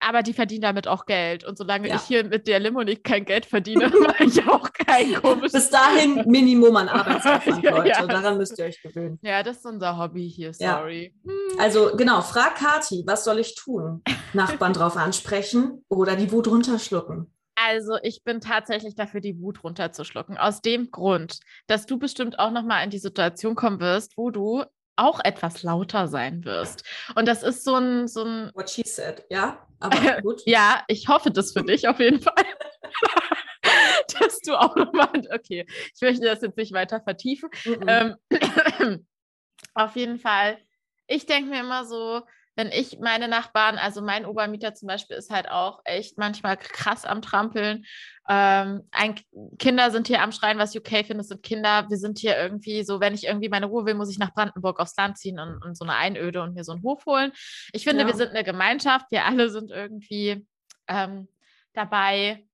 [0.00, 1.44] aber die verdienen damit auch Geld.
[1.44, 1.96] Und solange ja.
[1.96, 5.52] ich hier mit der Limo nicht kein Geld verdiene, mache ich auch kein komisches.
[5.52, 7.88] Bis dahin Minimum an Arbeitsaufwand, ja, Leute.
[7.88, 8.06] Ja.
[8.06, 9.18] Daran müsst ihr euch gewöhnen.
[9.22, 11.14] Ja, das ist unser Hobby hier, sorry.
[11.24, 11.60] Hm.
[11.60, 14.02] Also genau, frag Kati, was soll ich tun?
[14.32, 17.32] Nachbarn drauf ansprechen oder die Wut runterschlucken?
[17.60, 20.38] Also ich bin tatsächlich dafür, die Wut runterzuschlucken.
[20.38, 24.64] Aus dem Grund, dass du bestimmt auch nochmal in die Situation kommen wirst, wo du
[24.94, 26.84] auch etwas lauter sein wirst.
[27.14, 28.50] Und das ist so ein, so ein.
[28.54, 29.66] What she said, ja.
[29.80, 29.90] Aber
[30.22, 30.42] gut.
[30.46, 32.44] ja, ich hoffe das für dich auf jeden Fall.
[34.20, 35.08] dass du auch nochmal.
[35.32, 37.50] Okay, ich möchte das jetzt nicht weiter vertiefen.
[37.50, 38.16] -mm.
[38.30, 39.06] Ähm,
[39.74, 40.58] auf jeden Fall.
[41.06, 42.22] Ich denke mir immer so,
[42.58, 47.04] wenn ich meine Nachbarn, also mein Obermieter zum Beispiel, ist halt auch echt manchmal krass
[47.04, 47.86] am Trampeln.
[48.28, 49.14] Ähm, ein,
[49.60, 51.86] Kinder sind hier am Schreien, was UK findet, sind Kinder.
[51.88, 54.80] Wir sind hier irgendwie so, wenn ich irgendwie meine Ruhe will, muss ich nach Brandenburg
[54.80, 57.30] aufs Land ziehen und, und so eine Einöde und mir so einen Hof holen.
[57.72, 58.08] Ich finde, ja.
[58.08, 59.06] wir sind eine Gemeinschaft.
[59.10, 60.44] Wir alle sind irgendwie
[60.88, 61.28] ähm,
[61.74, 62.44] dabei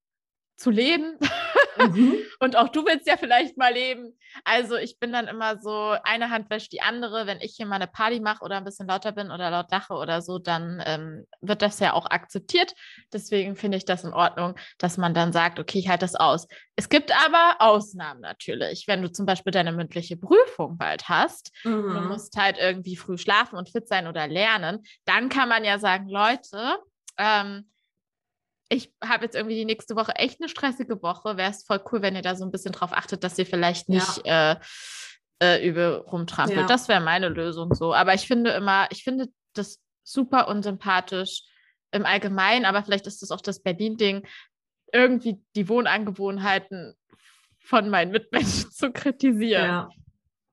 [0.55, 1.17] zu leben.
[1.77, 2.15] Mhm.
[2.39, 4.17] Und auch du willst ja vielleicht mal leben.
[4.43, 7.27] Also ich bin dann immer so, eine Hand wäscht die andere.
[7.27, 9.93] Wenn ich hier mal eine Party mache oder ein bisschen lauter bin oder laut lache
[9.93, 12.73] oder so, dann ähm, wird das ja auch akzeptiert.
[13.13, 16.47] Deswegen finde ich das in Ordnung, dass man dann sagt, okay, ich halte das aus.
[16.75, 18.87] Es gibt aber Ausnahmen natürlich.
[18.87, 21.93] Wenn du zum Beispiel deine mündliche Prüfung bald hast, mhm.
[21.93, 25.79] du musst halt irgendwie früh schlafen und fit sein oder lernen, dann kann man ja
[25.79, 26.77] sagen, Leute,
[27.17, 27.69] ähm,
[28.69, 31.37] ich habe jetzt irgendwie die nächste Woche echt eine stressige Woche.
[31.37, 33.89] Wäre es voll cool, wenn ihr da so ein bisschen drauf achtet, dass ihr vielleicht
[33.89, 34.53] nicht ja.
[34.53, 34.59] äh,
[35.41, 36.61] äh, übel rumtrampelt.
[36.61, 36.67] Ja.
[36.67, 37.93] Das wäre meine Lösung so.
[37.93, 41.43] Aber ich finde immer, ich finde das super unsympathisch
[41.91, 44.27] im Allgemeinen, aber vielleicht ist das auch das Berlin-Ding,
[44.91, 46.95] irgendwie die Wohnangewohnheiten
[47.59, 49.65] von meinen Mitmenschen zu kritisieren.
[49.65, 49.89] Ja.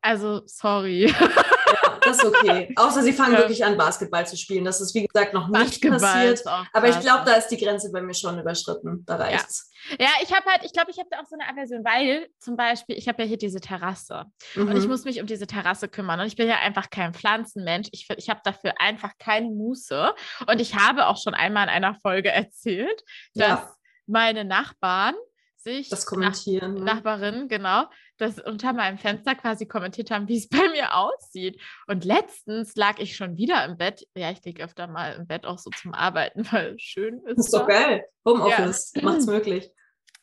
[0.00, 1.14] Also, sorry.
[2.04, 2.72] das ist okay.
[2.76, 3.38] Außer sie fangen ja.
[3.40, 4.64] wirklich an, Basketball zu spielen.
[4.64, 6.42] Das ist, wie gesagt, noch nicht Basketball passiert.
[6.72, 9.04] Aber ich glaube, da ist die Grenze bei mir schon überschritten.
[9.06, 9.70] Da reicht's.
[9.90, 12.28] Ja, ja ich habe halt, ich glaube, ich habe da auch so eine Aversion, weil
[12.38, 14.68] zum Beispiel, ich habe ja hier diese Terrasse mhm.
[14.68, 14.90] und ich mhm.
[14.90, 16.20] muss mich um diese Terrasse kümmern.
[16.20, 17.88] Und ich bin ja einfach kein Pflanzenmensch.
[17.92, 20.14] Ich, ich habe dafür einfach keine Muße.
[20.46, 23.02] Und ich habe auch schon einmal in einer Folge erzählt,
[23.34, 23.74] dass ja.
[24.06, 25.14] meine Nachbarn
[25.62, 26.74] sich das kommentieren.
[26.74, 27.84] Nach, Nachbarinnen, genau,
[28.22, 31.60] das unter meinem Fenster quasi kommentiert haben, wie es bei mir aussieht.
[31.86, 34.06] Und letztens lag ich schon wieder im Bett.
[34.14, 37.38] Ja, ich liege öfter mal im Bett auch so zum Arbeiten, weil es schön ist.
[37.38, 38.04] Das ist doch geil.
[38.24, 39.16] Homeoffice ja.
[39.16, 39.70] es möglich.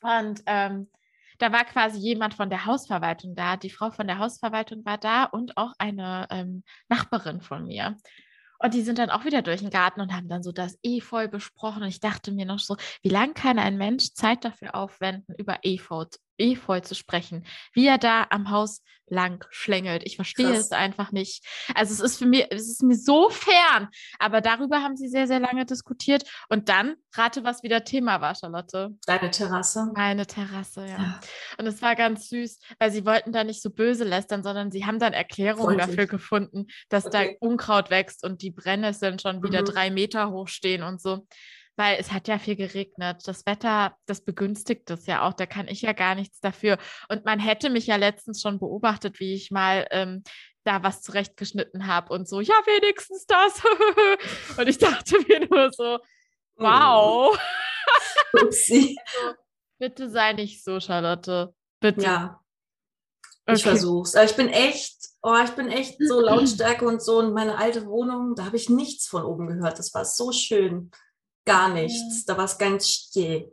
[0.02, 0.90] Und ähm,
[1.40, 3.58] da war quasi jemand von der Hausverwaltung da.
[3.58, 7.96] Die Frau von der Hausverwaltung war da und auch eine ähm, Nachbarin von mir.
[8.62, 11.30] Und die sind dann auch wieder durch den Garten und haben dann so das Efeu
[11.30, 11.84] besprochen.
[11.84, 15.60] Und ich dachte mir noch so, wie lange kann ein Mensch Zeit dafür aufwenden, über
[15.64, 16.06] Efeu,
[16.40, 20.04] Efeu zu sprechen, wie er da am Haus lang schlängelt.
[20.06, 20.66] Ich verstehe Krass.
[20.66, 21.46] es einfach nicht.
[21.76, 23.90] Also es ist für mich, es ist mir so fern.
[24.20, 26.24] Aber darüber haben sie sehr, sehr lange diskutiert.
[26.50, 28.90] Und dann rate, was wieder Thema war, Charlotte.
[29.06, 29.92] Deine Terrasse.
[29.96, 30.98] Meine Terrasse, ja.
[30.98, 31.20] ja.
[31.58, 34.86] Und es war ganz süß, weil sie wollten da nicht so böse lästern, sondern sie
[34.86, 35.88] haben dann Erklärungen Freundlich.
[35.88, 37.38] dafür gefunden, dass okay.
[37.40, 39.66] da Unkraut wächst und die Brennnesseln schon wieder mhm.
[39.66, 41.26] drei Meter hoch stehen und so
[41.80, 43.22] weil es hat ja viel geregnet.
[43.26, 45.32] Das Wetter, das begünstigt das ja auch.
[45.32, 46.78] Da kann ich ja gar nichts dafür.
[47.08, 50.22] Und man hätte mich ja letztens schon beobachtet, wie ich mal ähm,
[50.66, 53.62] da was zurechtgeschnitten habe und so, ja, wenigstens das.
[54.58, 56.00] und ich dachte mir nur so,
[56.58, 57.40] wow.
[58.34, 58.98] Upsi.
[59.22, 59.36] also,
[59.80, 61.54] bitte sei nicht so, Charlotte.
[61.80, 62.02] Bitte.
[62.02, 62.42] Ja.
[63.46, 63.56] Okay.
[63.56, 64.16] Ich versuch's.
[64.16, 67.20] Aber ich bin echt, oh, ich bin echt so Lautstärke und so.
[67.20, 69.80] Und meine alte Wohnung, da habe ich nichts von oben gehört.
[69.80, 70.92] Das war so schön
[71.50, 72.26] gar nichts.
[72.26, 73.52] Da war es ganz still.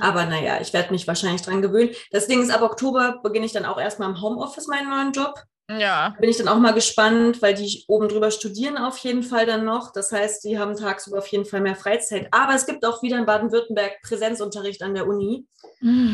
[0.00, 1.90] Aber naja, ich werde mich wahrscheinlich dran gewöhnen.
[2.10, 5.34] Das Ding ist, ab Oktober beginne ich dann auch erstmal im Homeoffice meinen neuen Job.
[5.68, 6.16] Ja.
[6.18, 9.64] Bin ich dann auch mal gespannt, weil die oben drüber studieren auf jeden Fall dann
[9.64, 9.92] noch.
[9.92, 12.26] Das heißt, die haben tagsüber auf jeden Fall mehr Freizeit.
[12.32, 15.46] Aber es gibt auch wieder in Baden-Württemberg Präsenzunterricht an der Uni.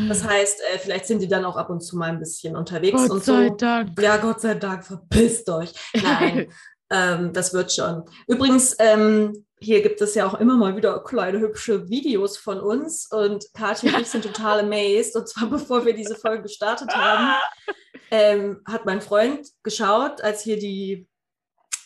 [0.07, 3.01] Das heißt, äh, vielleicht sind die dann auch ab und zu mal ein bisschen unterwegs
[3.01, 3.55] Gott und sei so.
[3.55, 3.99] Dank.
[3.99, 5.73] Ja, Gott sei Dank, verpisst euch.
[5.93, 6.51] Nein,
[6.89, 8.03] ähm, das wird schon.
[8.27, 13.11] Übrigens, ähm, hier gibt es ja auch immer mal wieder kleine hübsche Videos von uns
[13.11, 15.15] und Kathi und ich sind total amazed.
[15.15, 17.35] Und zwar bevor wir diese Folge gestartet haben,
[18.11, 21.07] ähm, hat mein Freund geschaut, als hier die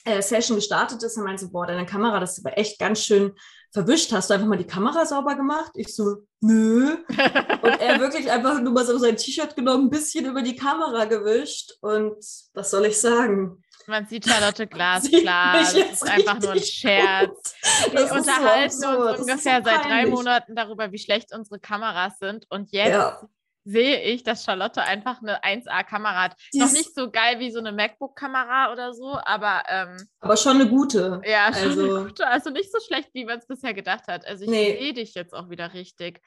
[0.03, 3.33] äh, Session gestartet ist und meinte boah, deine Kamera, das ist aber echt ganz schön
[3.71, 4.11] verwischt.
[4.11, 5.71] Hast du einfach mal die Kamera sauber gemacht?
[5.75, 6.97] Ich so, nö.
[7.07, 11.05] Und er wirklich einfach nur mal so sein T-Shirt genommen, ein bisschen über die Kamera
[11.05, 11.73] gewischt.
[11.81, 12.17] Und
[12.53, 13.63] was soll ich sagen?
[13.87, 15.53] Man sieht Charlotte glasklar.
[15.59, 17.55] Das ist einfach nur ein Scherz.
[17.91, 19.09] Wir ist so unterhalten absurd.
[19.09, 20.05] uns ist ungefähr so seit drei.
[20.05, 22.45] Monaten darüber, wie schlecht unsere Kameras sind.
[22.49, 23.21] Und jetzt Ja,
[23.63, 26.35] sehe ich, dass Charlotte einfach eine 1A-Kamera hat.
[26.53, 30.37] Die Noch ist- nicht so geil wie so eine MacBook-Kamera oder so, aber ähm, aber
[30.37, 31.21] schon eine gute.
[31.25, 32.27] ja, schon Also- eine gute.
[32.27, 34.25] also nicht so schlecht, wie man es bisher gedacht hat.
[34.25, 34.77] Also ich Nee.
[34.79, 36.21] sehe dich jetzt auch wieder richtig.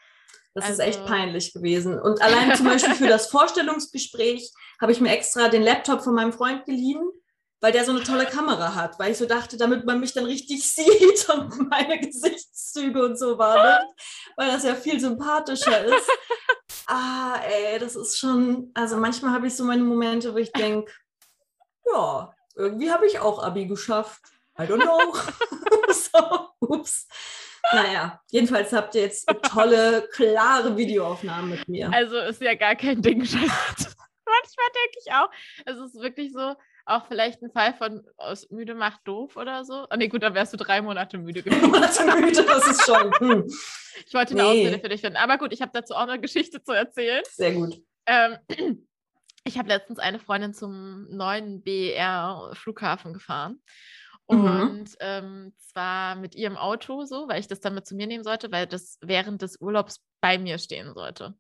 [0.55, 1.99] Das ist Also- echt peinlich gewesen.
[2.01, 6.33] Und allein zum Beispiel für das Vorstellungsgespräch habe ich mir extra den Laptop von meinem
[6.33, 7.03] Freund geliehen,
[7.65, 10.27] weil der so eine tolle Kamera hat, weil ich so dachte, damit man mich dann
[10.27, 13.91] richtig sieht und meine Gesichtszüge und so wahrnimmt,
[14.37, 16.11] weil das ja viel sympathischer ist.
[16.87, 20.93] Ah, ey, das ist schon, also manchmal habe ich so meine Momente, wo ich denke,
[21.91, 24.21] ja, irgendwie habe ich auch Abi geschafft.
[24.59, 25.15] I don't know.
[25.95, 27.09] so, ups.
[27.73, 31.91] Naja, jedenfalls habt ihr jetzt tolle, klare Videoaufnahmen mit mir.
[31.91, 33.25] Also ist ja gar kein Ding.
[33.25, 33.95] Charlotte.
[34.27, 35.31] Manchmal denke ich auch,
[35.65, 36.55] es ist wirklich so,
[36.87, 39.87] auch vielleicht ein Fall von aus müde macht doof oder so.
[39.89, 41.71] Ah, nee, gut, dann wärst du drei Monate müde gewesen.
[41.71, 43.45] Monate müde, das ist schon hm,
[44.07, 44.49] Ich wollte eine Nee.
[44.67, 45.17] Ausrede für dich finden.
[45.17, 47.23] Aber gut, ich habe dazu auch eine Geschichte zu erzählen.
[47.31, 47.81] sehr gut.
[48.07, 48.37] Ähm,
[49.45, 53.63] ich habe letztens eine Freundin zum neuen BER-Flughafen gefahren.
[54.29, 54.45] Mhm.
[54.45, 58.25] Und ähm, zwar mit ihrem Auto so, weil ich das dann mit zu mir nehmen
[58.25, 61.35] sollte, weil das während des Urlaubs bei mir stehen sollte.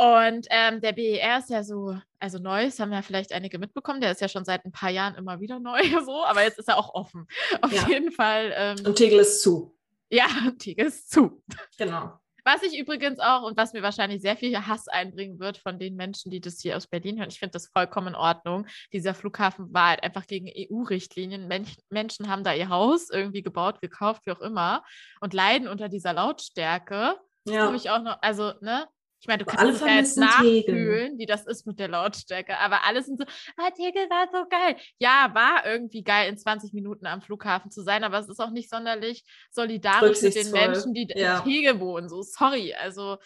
[0.00, 4.00] Und ähm, der BER ist ja so, also neu, das haben ja vielleicht einige mitbekommen,
[4.00, 6.68] der ist ja schon seit ein paar Jahren immer wieder neu, so, aber jetzt ist
[6.68, 7.26] er auch offen.
[7.62, 7.88] Auf Ja.
[7.88, 9.76] jeden Fall, ähm, Und Tegel ist zu.
[10.08, 10.26] ja,
[10.58, 11.42] Tiger ist zu.
[11.78, 12.12] Genau.
[12.44, 15.96] Was ich übrigens auch und was mir wahrscheinlich sehr viel Hass einbringen wird von den
[15.96, 18.66] Menschen, die das hier aus Berlin hören, ich finde das vollkommen in Ordnung.
[18.92, 21.46] Dieser Flughafen war halt einfach gegen EU-Richtlinien.
[21.48, 24.82] Men Menschen haben da ihr Haus irgendwie gebaut, gekauft, wie auch immer,
[25.20, 27.16] und leiden unter dieser Lautstärke.
[27.46, 27.66] Ja.
[27.66, 28.86] habe ich auch noch, also, ne?
[29.20, 30.74] Ich meine, du Aber kannst alle es ja jetzt vermissen Tegel.
[30.74, 32.58] nachfühlen, wie das ist mit der Lautstärke.
[32.58, 33.24] Aber alle sind so,
[33.56, 34.76] ah, Tegel war so geil.
[34.98, 38.50] Ja, war irgendwie geil, in 20 Minuten am Flughafen zu sein, aber es ist auch
[38.50, 41.38] nicht sonderlich solidarisch mit den Menschen, die ja.
[41.38, 42.08] in Tegel wohnen.
[42.08, 42.74] So, sorry.
[42.74, 43.18] Also,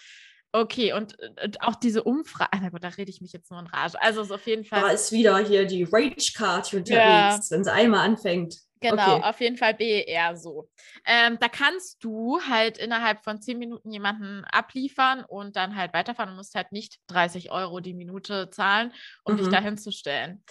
[0.53, 0.93] okay.
[0.93, 4.01] Und, und auch diese Umfrage, na gut, da rede ich mich jetzt nur in Rage.
[4.01, 4.81] Also, es ist auf jeden Fall.
[4.81, 7.41] Da ist wieder hier die Rage-Card unterwegs, Ja.
[7.51, 8.57] wenn sie einmal anfängt.
[8.81, 9.23] Genau, Okay.
[9.25, 10.69] auf jeden Fall BER so.
[11.07, 16.31] Ähm, da kannst du halt innerhalb von 10 Minuten jemanden abliefern und dann halt weiterfahren
[16.31, 19.51] und musst halt nicht 30 Euro die Minute zahlen, um dich Mhm.
[19.53, 20.43] da hinzustellen.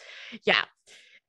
[0.44, 0.56] Ja,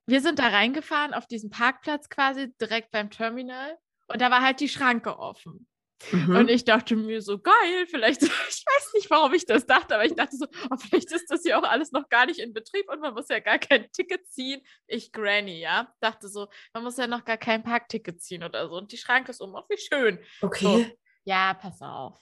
[0.05, 4.61] wir sind da reingefahren auf diesen Parkplatz quasi direkt beim Terminal und da war halt
[4.61, 5.67] die Schranke offen.
[6.11, 6.35] Mhm.
[6.35, 10.05] Und ich dachte mir so, geil, vielleicht, ich weiß nicht, warum ich das dachte, aber
[10.05, 12.89] ich dachte so, oh, vielleicht ist das hier auch alles noch gar nicht in Betrieb
[12.89, 14.61] und man muss ja gar kein Ticket ziehen.
[14.87, 18.75] Ich, Granny, ja, dachte so, man muss ja noch gar kein Parkticket ziehen oder so.
[18.75, 20.19] Und die Schranke ist um, oh, wie schön.
[20.41, 20.97] okay.
[21.25, 22.19] Ja, pass auf.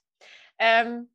[0.59, 1.09] Ähm,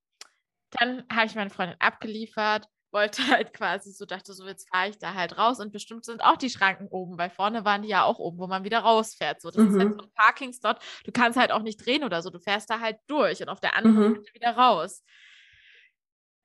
[0.70, 4.98] dann habe ich meine Freundin abgeliefert, wollte halt quasi so, dachte so, jetzt fahre ich
[4.98, 8.02] da halt raus und bestimmt sind auch die Schranken oben, weil vorne waren die ja
[8.04, 9.40] auch oben, wo man wieder rausfährt.
[9.42, 9.98] So, das ist halt Mhm.
[10.00, 10.78] so ein Parkingslot.
[11.04, 13.60] Du kannst halt auch nicht drehen oder so, du fährst da halt durch und auf
[13.60, 14.14] der anderen Mhm.
[14.16, 15.02] Seite wieder raus.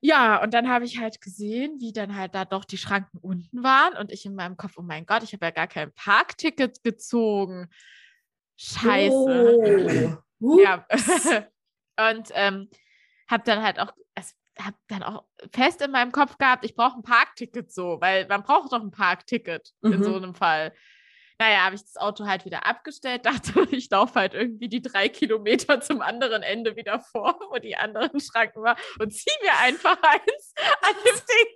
[0.03, 3.63] Ja, und dann habe ich halt gesehen, wie dann halt da doch die Schranken unten
[3.63, 6.83] waren und ich in meinem Kopf, oh mein Gott, ich habe ja gar kein Parkticket
[6.83, 7.69] gezogen.
[8.57, 10.23] Scheiße.
[10.39, 10.59] Oh.
[10.59, 10.85] Ja.
[12.11, 12.67] und ähm,
[13.29, 14.35] habe dann halt auch, es
[14.65, 18.43] habe dann auch fest in meinem Kopf gehabt, ich brauche ein Parkticket so, weil man
[18.43, 20.03] braucht doch ein Parkticket in Mhm.
[20.03, 20.73] so einem Fall.
[21.39, 23.25] Naja, habe ich das Auto halt wieder abgestellt,
[23.63, 27.75] dachte, ich laufe halt irgendwie die drei Kilometer zum anderen Ende wieder vor, wo die
[27.75, 31.55] anderen Schranken waren und ziehe mir einfach eins an dem Ding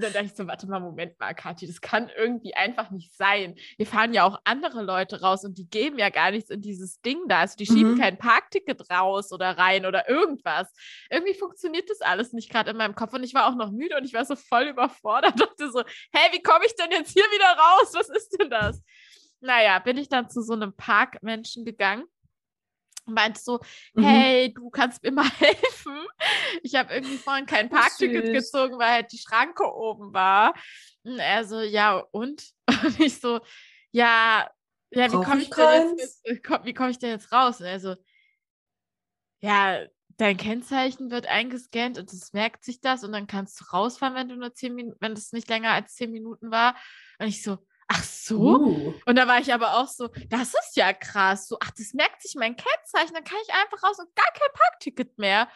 [0.00, 3.14] und dann dachte ich so, warte mal, Moment mal, Kathi, das kann irgendwie einfach nicht
[3.14, 3.54] sein.
[3.76, 7.02] Wir fahren ja auch andere Leute raus und die geben ja gar nichts in dieses
[7.02, 7.40] Ding da.
[7.40, 7.98] Also die schieben Mhm.
[7.98, 10.72] kein Parkticket raus oder rein oder irgendwas.
[11.10, 13.96] Irgendwie funktioniert das alles nicht gerade in meinem Kopf und ich war auch noch müde
[13.98, 15.38] und ich war so voll überfordert.
[15.38, 17.92] Dachte so, hä, wie komme ich denn jetzt hier wieder raus?
[17.92, 18.82] Was ist denn das?
[19.40, 22.04] Naja, bin ich dann zu so einem Parkmenschen gegangen
[23.04, 23.60] meinte so,
[23.94, 24.04] mhm.
[24.04, 26.06] hey, du kannst mir mal helfen.
[26.62, 30.54] Ich habe irgendwie vorhin kein Parkticket gezogen, weil halt die Schranke oben war.
[31.02, 32.44] Und er so, ja, und?
[32.84, 33.40] Und ich so,
[33.90, 34.48] ja,
[34.92, 37.60] ja, wie komme ich, denn jetzt, äh, wie komm ich denn jetzt raus?
[37.60, 37.96] Und er so,
[39.40, 39.86] ja,
[40.16, 44.28] dein Kennzeichen wird eingescannt und es merkt sich das und dann kannst du rausfahren, wenn
[44.28, 46.76] du nur zehn Minuten, wenn das nicht länger als zehn Minuten war.
[47.18, 47.58] Und ich so,
[47.90, 48.38] ach so.
[48.38, 48.94] Uh.
[49.04, 51.48] Und da war ich aber auch so, das ist ja krass.
[51.48, 54.48] So, ach, das merkt sich mein Kennzeichen, dann kann ich einfach raus und gar kein
[54.54, 55.48] Parkticket mehr.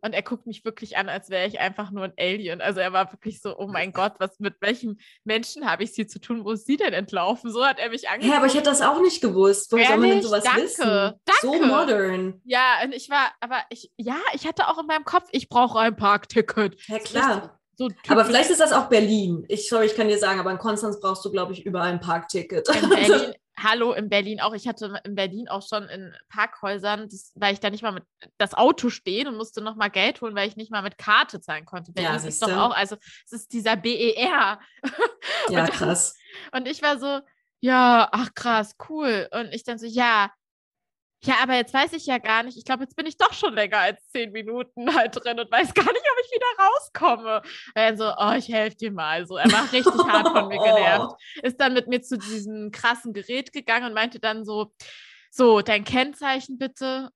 [0.00, 2.62] Und er guckt mich wirklich an, als wäre ich einfach nur ein Alien.
[2.62, 6.06] Also er war wirklich so, oh mein Gott, was mit welchem Menschen habe ich sie
[6.06, 6.44] zu tun?
[6.46, 7.52] Wo ist sie denn entlaufen?
[7.52, 8.32] So hat er mich angeguckt.
[8.32, 9.70] Ja, aber ich hätte das auch nicht gewusst.
[9.70, 10.62] Woher soll man denn sowas Danke.
[10.62, 10.84] wissen?
[10.86, 11.40] Danke.
[11.42, 12.40] So modern.
[12.44, 15.78] Ja, und ich war, aber ich, ja, ich hatte auch in meinem Kopf, ich brauche
[15.78, 16.80] ein Parkticket.
[16.88, 17.60] Ja, klar.
[17.82, 19.44] So aber vielleicht ist das auch Berlin.
[19.48, 22.00] Ich, sorry, ich kann dir sagen, aber in Konstanz brauchst du, glaube ich, überall ein
[22.00, 22.68] Parkticket.
[22.68, 24.54] In Berlin, hallo, in Berlin auch.
[24.54, 28.04] Ich hatte in Berlin auch schon in Parkhäusern, das, weil ich da nicht mal mit
[28.38, 31.40] das Auto stehen und musste noch mal Geld holen, weil ich nicht mal mit Karte
[31.40, 31.92] zahlen konnte.
[31.92, 34.60] Berlin ja, ist doch auch, also es ist dieser BER.
[35.48, 36.16] Ja, und, krass.
[36.52, 37.20] Und ich war so,
[37.60, 39.28] ja, ach krass, cool.
[39.32, 40.30] Und ich dann so, ja,
[41.24, 42.58] ja, aber jetzt weiß ich ja gar nicht.
[42.58, 45.72] Ich glaube, jetzt bin ich doch schon länger als zehn Minuten halt drin und weiß
[45.72, 47.42] gar nicht, ob ich wieder rauskomme.
[47.74, 49.26] Er so, oh, ich helfe dir mal.
[49.26, 51.14] So, er war richtig hart von mir genervt.
[51.42, 54.74] Ist dann mit mir zu diesem krassen Gerät gegangen und meinte dann so,
[55.30, 57.10] so, dein Kennzeichen bitte.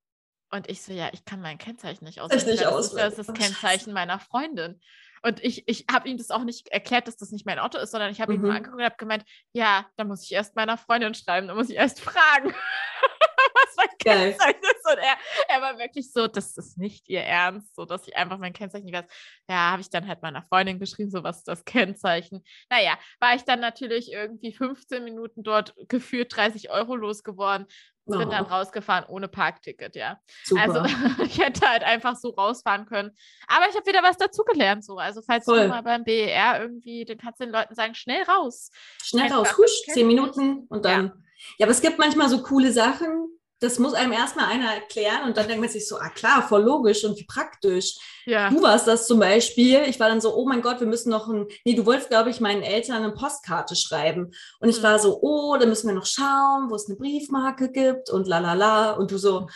[0.51, 2.47] Und ich so, ja, ich kann mein Kennzeichen nicht auswählen.
[2.47, 4.81] Nicht das, ist, das ist das Kennzeichen meiner Freundin.
[5.23, 7.91] Und ich, ich habe ihm das auch nicht erklärt, dass das nicht mein Auto ist,
[7.91, 8.39] sondern ich habe mhm.
[8.39, 8.57] ihn nur mhm.
[8.59, 11.77] angeguckt und habe gemeint, ja, da muss ich erst meiner Freundin schreiben, da muss ich
[11.77, 12.55] erst fragen.
[13.79, 14.31] mein Geil.
[14.31, 14.61] Kennzeichen.
[14.91, 15.17] Und er,
[15.49, 18.85] er war wirklich so, das ist nicht ihr Ernst, so dass ich einfach mein Kennzeichen
[18.85, 19.07] nicht weiß.
[19.49, 22.45] Ja, habe ich dann halt meiner Freundin geschrieben, so was ist das Kennzeichen.
[22.71, 27.67] Naja, war ich dann natürlich irgendwie 15 Minuten dort gefühlt 30 Euro losgeworden.
[28.09, 28.19] Oh.
[28.19, 30.21] Bin dann rausgefahren ohne Parkticket, ja.
[30.45, 30.63] Super.
[30.63, 30.85] Also
[31.25, 33.11] ich hätte halt einfach so rausfahren können.
[33.49, 34.97] Aber ich habe wieder was dazugelernt, so.
[34.99, 35.63] Also falls Voll.
[35.63, 38.71] du mal beim BER irgendwie, dann kannst du den Leuten sagen, schnell raus.
[39.03, 41.07] Schnell einfach, raus, husch, zehn Minuten und dann.
[41.07, 41.17] Ja.
[41.59, 43.29] Ja, aber es gibt manchmal so coole Sachen,
[43.61, 46.63] das muss einem erstmal einer erklären und dann denkt man sich so, ah klar, voll
[46.63, 47.97] logisch und wie praktisch.
[48.27, 48.51] Ja.
[48.51, 49.83] Du warst das zum Beispiel.
[49.87, 52.29] Ich war dann so, oh mein Gott, wir müssen noch ein, nee, du wolltest, glaube
[52.29, 54.33] ich, meinen Eltern eine Postkarte schreiben.
[54.61, 54.83] Und ich mhm.
[54.83, 58.41] war so, oh, da müssen wir noch schauen, wo es eine Briefmarke gibt und la
[58.41, 58.91] la la.
[58.93, 59.49] Und du so,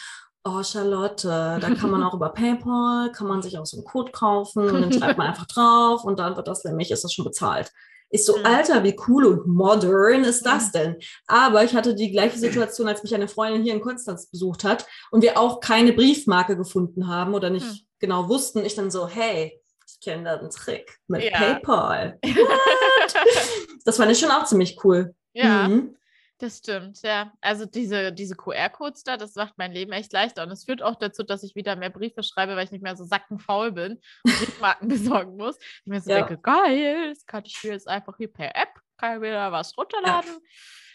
[0.45, 4.13] oh Charlotte, da kann man auch über PayPal, kann man sich auch so einen Code
[4.13, 7.27] kaufen und dann schreibt man einfach drauf und dann wird das nämlich, ist das schon
[7.27, 7.71] bezahlt.
[8.11, 8.45] Ich so, mhm.
[8.45, 10.97] Alter, wie cool und modern ist das denn?
[11.27, 14.87] Aber ich hatte die gleiche Situation, als mich eine Freundin hier in Konstanz besucht hat
[15.11, 17.87] und wir auch keine Briefmarke gefunden haben oder nicht mhm.
[18.01, 18.65] genau wussten.
[18.65, 21.39] Ich dann so, hey, ich kenne da einen Trick mit ja.
[21.39, 22.19] PayPal.
[23.85, 25.15] das fand ich schon auch ziemlich cool.
[25.33, 25.69] Ja.
[25.69, 25.97] Mhm.
[26.41, 27.35] Das stimmt, ja.
[27.43, 30.43] Also diese, diese QR-Codes da, das macht mein Leben echt leichter.
[30.43, 32.97] Und es führt auch dazu, dass ich wieder mehr Briefe schreibe, weil ich nicht mehr
[32.97, 35.59] so sackenfaul bin und Briefmarken besorgen muss.
[35.59, 36.21] Ich mir so ja.
[36.25, 39.77] denke, geil, das kann ich mir jetzt einfach hier per App, kann ich wieder was
[39.77, 40.31] runterladen.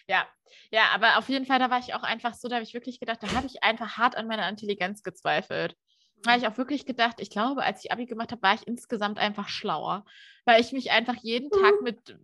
[0.08, 0.18] Ja.
[0.18, 0.28] ja.
[0.72, 3.00] ja, aber auf jeden Fall, da war ich auch einfach so, da habe ich wirklich
[3.00, 5.76] gedacht, da habe ich einfach hart an meiner Intelligenz gezweifelt.
[6.24, 8.66] Da habe ich auch wirklich gedacht, ich glaube, als ich Abi gemacht habe, war ich
[8.66, 10.06] insgesamt einfach schlauer,
[10.46, 12.18] weil ich mich einfach jeden Tag mit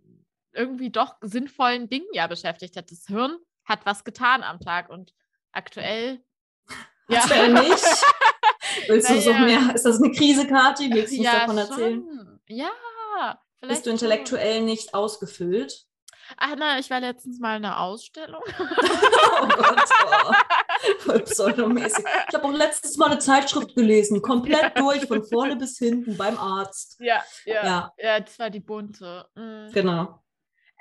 [0.52, 2.90] irgendwie doch sinnvollen Dingen ja beschäftigt hat.
[2.90, 5.14] Das Hirn hat was getan am Tag und
[5.52, 6.22] aktuell.
[7.08, 7.18] Ja.
[7.18, 7.84] Aktuell nicht.
[8.86, 9.74] Willst du so mehr?
[9.74, 10.88] Ist das eine Krise, Kathi?
[10.90, 12.00] Willst du uns ja, davon erzählen?
[12.00, 12.40] Schon.
[12.46, 12.70] Ja.
[13.60, 14.64] Bist du intellektuell schon.
[14.64, 15.84] nicht ausgefüllt?
[16.36, 18.42] Ach nein, ich war letztens mal in einer Ausstellung.
[18.58, 20.32] oh Gott, oh.
[21.00, 22.04] voll pseudomäßig.
[22.28, 26.38] Ich habe auch letztes Mal eine Zeitschrift gelesen, komplett durch, von vorne bis hinten beim
[26.38, 26.96] Arzt.
[27.00, 29.26] Ja, ja, ja, ja das war die bunte.
[29.34, 29.70] Mhm.
[29.72, 30.22] Genau.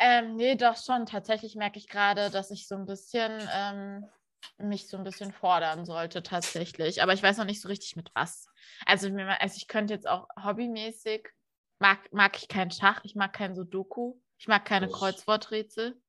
[0.04, 1.06] Ähm, nee, doch schon.
[1.06, 4.10] Tatsächlich merke ich gerade, dass ich so ein bisschen ähm,
[4.58, 7.04] mich so ein bisschen fordern sollte, tatsächlich.
[7.04, 8.48] Aber ich weiß noch nicht so richtig mit was.
[8.88, 11.30] Also, also ich könnte jetzt auch hobbymäßig,
[11.78, 14.92] mag, mag ich keinen Schach, ich mag kein Sudoku, ich mag keine oh.
[14.92, 16.02] Kreuzworträtsel.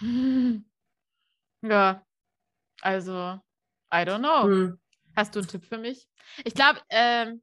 [1.64, 2.04] Ja,
[2.80, 3.38] also,
[3.92, 4.42] I don't know.
[4.42, 4.80] Hm.
[5.14, 6.08] Hast du einen Tipp für mich?
[6.44, 7.40] Ich glaube, ähm,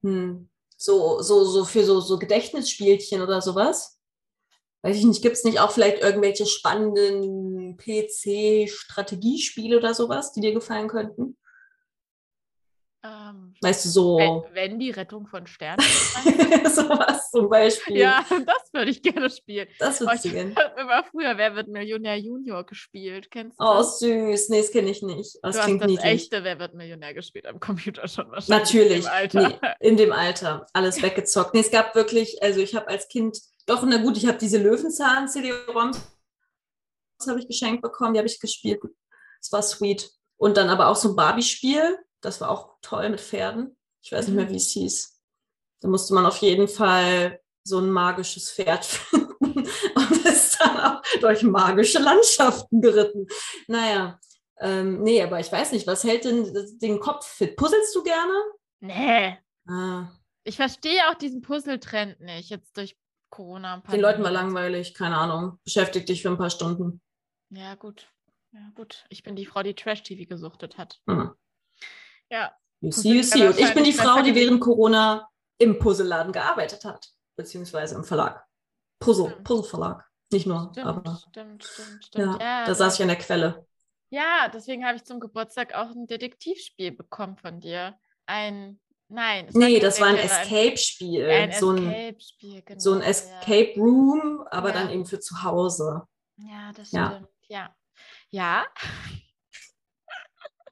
[0.00, 0.48] hm.
[0.74, 3.97] so, so, so für so, so Gedächtnisspielchen oder sowas?
[4.82, 10.52] Weiß ich nicht, gibt es nicht auch vielleicht irgendwelche spannenden PC-Strategiespiele oder sowas, die dir
[10.52, 11.36] gefallen könnten?
[13.04, 14.16] Ähm, weißt du, so.
[14.18, 15.78] Wenn, wenn die Rettung von Sternen.
[16.68, 17.98] sowas zum Beispiel.
[17.98, 19.68] Ja, das würde ich gerne spielen.
[19.78, 20.52] Das würde ich gerne.
[20.76, 23.30] immer früher Wer wird Millionär Junior gespielt.
[23.30, 24.00] Kennst du Oh, das?
[24.00, 24.48] süß.
[24.48, 25.38] Nee, das kenne ich nicht.
[25.42, 26.12] Das du klingt hast das niedlich.
[26.12, 28.48] echte Wer wird Millionär gespielt am Computer schon wahrscheinlich.
[28.48, 28.96] Natürlich.
[28.96, 29.48] In dem Alter.
[29.48, 30.66] Nee, in dem Alter.
[30.72, 31.54] Alles weggezockt.
[31.54, 33.38] Nee, es gab wirklich, also ich habe als Kind
[33.68, 36.00] doch, na gut, ich habe diese Löwenzahn-CD-ROMs
[37.26, 38.80] habe ich geschenkt bekommen, die habe ich gespielt.
[39.40, 40.10] Es war sweet.
[40.36, 41.98] Und dann aber auch so ein Barbie-Spiel.
[42.20, 43.76] Das war auch toll mit Pferden.
[44.02, 45.20] Ich weiß nicht mehr, wie es hieß.
[45.80, 51.02] Da musste man auf jeden Fall so ein magisches Pferd finden und ist dann auch
[51.20, 53.26] durch magische Landschaften geritten.
[53.66, 54.18] Naja,
[54.60, 57.56] ähm, nee, aber ich weiß nicht, was hält denn den Kopf fit?
[57.56, 58.32] Puzzelst du gerne?
[58.80, 59.38] Nee.
[59.68, 60.08] Ah,
[60.44, 62.96] Ich verstehe auch diesen Puzzle-Trend nicht, jetzt durch
[63.30, 63.82] Corona.
[63.90, 65.58] den Leuten war langweilig, keine Ahnung.
[65.64, 67.00] Beschäftig dich für ein paar Stunden.
[67.50, 68.10] Ja, gut.
[68.52, 69.04] Ja, gut.
[69.10, 71.00] Ich bin die Frau, die Trash-TV gesuchtet hat.
[71.08, 71.32] Hm.
[72.30, 72.52] Ja.
[72.80, 73.38] You Puzzle see, you see.
[73.44, 78.04] ja Und ich bin die Frau, die während Corona im Puzzelladen gearbeitet hat, beziehungsweise im
[78.04, 78.44] Verlag.
[79.00, 79.44] Puzzle, Stimmt.
[79.44, 80.04] Puzzle-Verlag.
[80.30, 82.42] Nicht nur, Stimmt, aber stimmt, stimmt, ja, stimmt.
[82.42, 83.66] Ja, da saß ich an der Quelle.
[84.10, 87.98] ja, deswegen habe ich zum Geburtstag auch ein Detektivspiel bekommen von dir.
[88.26, 89.46] Ein, nein.
[89.52, 91.28] war Nee, das war ein Escape-Spiel.
[91.28, 92.78] Ein, so ein, Escape-Spiel, genau.
[92.80, 93.02] so ein.
[93.02, 94.74] Escape Room, aber Ja.
[94.74, 96.02] dann eben für zu Hause.
[96.36, 97.10] Ja, das Ja.
[97.12, 97.28] stimmt.
[97.48, 97.74] Ja.
[98.30, 98.66] Ja,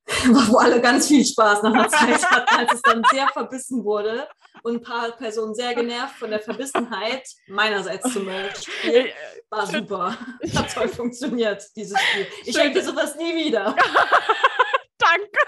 [0.27, 4.29] Wo alle ganz viel Spaß nach einer Zeit hatten, als es dann sehr verbissen wurde
[4.63, 9.11] und ein paar Personen sehr genervt von der Verbissenheit meinerseits zum Beispiel.
[9.51, 9.81] War Schön.
[9.89, 10.17] super.
[10.55, 12.27] Hat toll funktioniert, dieses Spiel.
[12.45, 13.75] Ich schenke dir sowas nie wieder.
[14.99, 15.39] danke.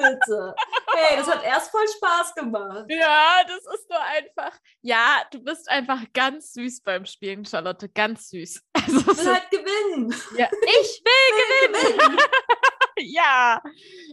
[0.00, 0.54] Bitte.
[0.94, 2.86] Hey, das hat erst voll Spaß gemacht.
[2.88, 4.58] Ja, das ist nur einfach.
[4.82, 7.88] Ja, du bist einfach ganz süß beim Spielen, Charlotte.
[7.88, 8.62] Ganz süß.
[8.74, 10.14] Also, Ich will halt gewinnen.
[10.36, 12.18] ja, ich will gewinnen.
[12.96, 13.62] ja,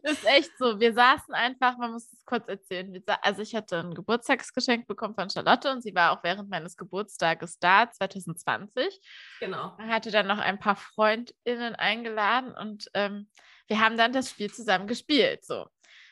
[0.04, 0.80] ist echt so.
[0.80, 3.04] Wir saßen einfach, man muss es kurz erzählen.
[3.22, 7.58] Also, ich hatte ein Geburtstagsgeschenk bekommen von Charlotte und sie war auch während meines Geburtstages
[7.60, 9.00] da, 2020.
[9.40, 9.74] Genau.
[9.78, 13.30] Man hatte dann noch ein paar FreundInnen eingeladen und ähm,
[13.68, 15.44] wir haben dann das Spiel zusammen gespielt.
[15.46, 15.66] So.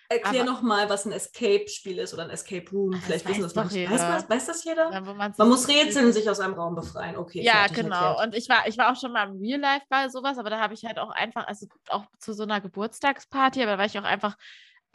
[0.10, 2.92] Erklär nochmal, was ein Escape-Spiel ist oder ein Escape Room.
[2.92, 3.80] Das Vielleicht wissen das manche.
[3.80, 3.92] jeder.
[3.92, 4.90] Weiß, weiß, das jeder?
[5.06, 7.18] Wo man, sich muss so rätseln sich aus einem Raum befreien.
[7.18, 7.96] Okay, Ja, genau.
[7.96, 8.28] erklärt.
[8.28, 10.60] Und ich war, ich war auch schon mal im Real Life bei sowas, aber da
[10.60, 13.98] habe ich halt auch einfach, also auch zu so einer Geburtstagsparty, aber da war ich
[13.98, 14.38] auch einfach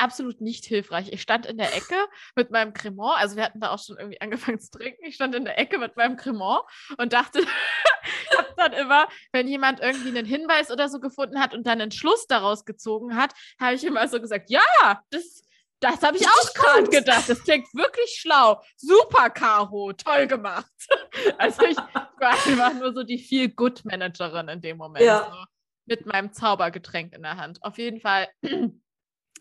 [0.01, 1.13] absolut nicht hilfreich.
[1.13, 1.97] Ich stand in der Ecke
[2.35, 5.05] mit meinem Cremant, also wir hatten da auch schon irgendwie angefangen zu trinken.
[5.05, 6.63] Ich stand in der Ecke mit meinem Cremant
[6.99, 7.41] und dachte,
[8.37, 11.93] habe dann immer, wenn jemand irgendwie einen Hinweis oder so gefunden hat und dann einen
[11.93, 14.63] Schluss daraus gezogen hat, habe ich immer so gesagt, ja,
[15.11, 15.43] das,
[15.81, 17.29] das habe ich auch gerade gedacht.
[17.29, 18.63] Das klingt wirklich schlau.
[18.77, 20.67] Super, Caro, toll gemacht.
[21.39, 25.05] Also ich war einfach nur so die Feel-Good-Managerin in dem Moment.
[25.05, 25.31] Ja.
[25.31, 25.45] So,
[25.87, 27.63] mit meinem Zaubergetränk in der Hand.
[27.63, 28.29] Auf jeden Fall,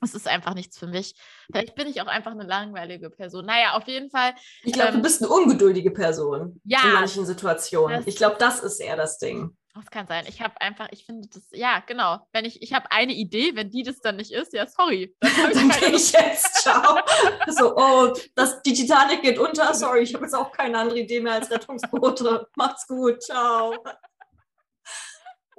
[0.01, 1.13] es ist einfach nichts für mich.
[1.51, 3.45] Vielleicht bin ich auch einfach eine langweilige Person.
[3.45, 4.33] Naja, auf jeden Fall,
[4.63, 6.79] Ich glaube, du Ähm, bist eine ungeduldige Person ja.
[6.83, 8.03] in manchen Situationen.
[8.05, 9.55] Ich glaube, das ist eher das Ding.
[9.75, 10.25] das kann sein.
[10.27, 12.19] Ich habe einfach, ich finde das, ja, genau.
[12.33, 15.15] Wenn ich, ich habe eine Idee, wenn die das dann nicht ist, ja, sorry.
[15.21, 16.55] Dann Dann gehe ich jetzt.
[16.61, 16.99] Ciao.
[17.47, 19.73] so, oh, das, die Titanic geht unter.
[19.73, 22.47] Sorry, ich habe jetzt auch keine andere Idee mehr als Rettungsboote.
[22.55, 23.21] Macht's gut.
[23.23, 23.73] Ciao.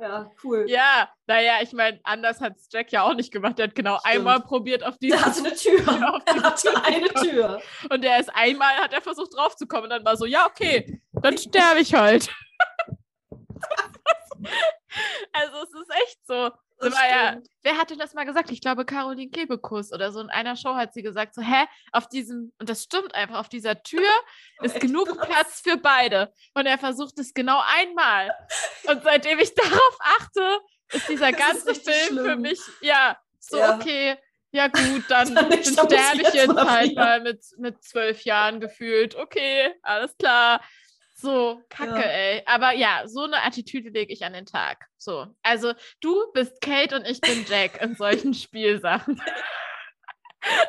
[0.01, 0.65] Ja, cool.
[0.67, 3.59] Ja, naja, ich meine, anders hat es Jack ja auch nicht gemacht.
[3.59, 4.15] Der hat genau Stimmt.
[4.15, 5.81] einmal probiert auf Der diese hatte eine Tür.
[6.15, 7.61] auf Er hatte eine Tür.
[7.91, 11.37] Und der ist einmal, hat er versucht draufzukommen und dann war so, ja, okay, dann
[11.39, 12.31] sterbe ich halt.
[15.33, 16.51] also es ist echt so.
[16.83, 18.51] Ja, wer hatte das mal gesagt?
[18.51, 22.09] Ich glaube, Caroline Kebekus oder so in einer Show hat sie gesagt, so, hä, auf
[22.09, 24.09] diesem, und das stimmt einfach, auf dieser Tür
[24.62, 25.21] ist genug.
[25.21, 26.33] Platz für beide.
[26.55, 28.35] Und er versucht es genau einmal.
[28.87, 30.59] Und seitdem ich darauf achte,
[30.93, 32.40] ist dieser ist ganze richtig Film für schlimm.
[32.43, 33.77] mich, ja, so, Ja.
[33.77, 34.16] okay,
[34.53, 39.14] ja gut, dann, Dann dann sterbe ich jetzt halt mal mit, mit zwölf Jahren gefühlt.
[39.14, 40.61] Okay, alles klar.
[41.21, 42.01] So, kacke, Ja.
[42.01, 42.43] ey.
[42.47, 44.87] Aber ja, so eine Attitüde lege ich an den Tag.
[44.97, 49.21] So, also du bist Kate und ich bin Jack in solchen Spielsachen.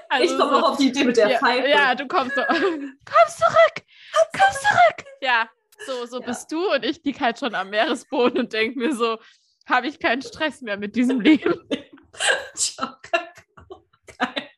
[0.09, 1.67] Also ich komme so- noch auf die Idee mit der ja, Pfeife.
[1.69, 2.41] ja, du kommst so.
[2.47, 3.85] kommst zurück!
[4.33, 5.05] Kommst zurück!
[5.21, 5.49] Ja,
[5.85, 6.25] so, so Ja.
[6.25, 9.17] bist du und ich liege halt schon am Meeresboden und denke mir so,
[9.69, 11.67] habe ich keinen Stress mehr mit diesem Leben.
[12.55, 13.85] Ciao, Kakao.
[14.19, 14.49] Geil.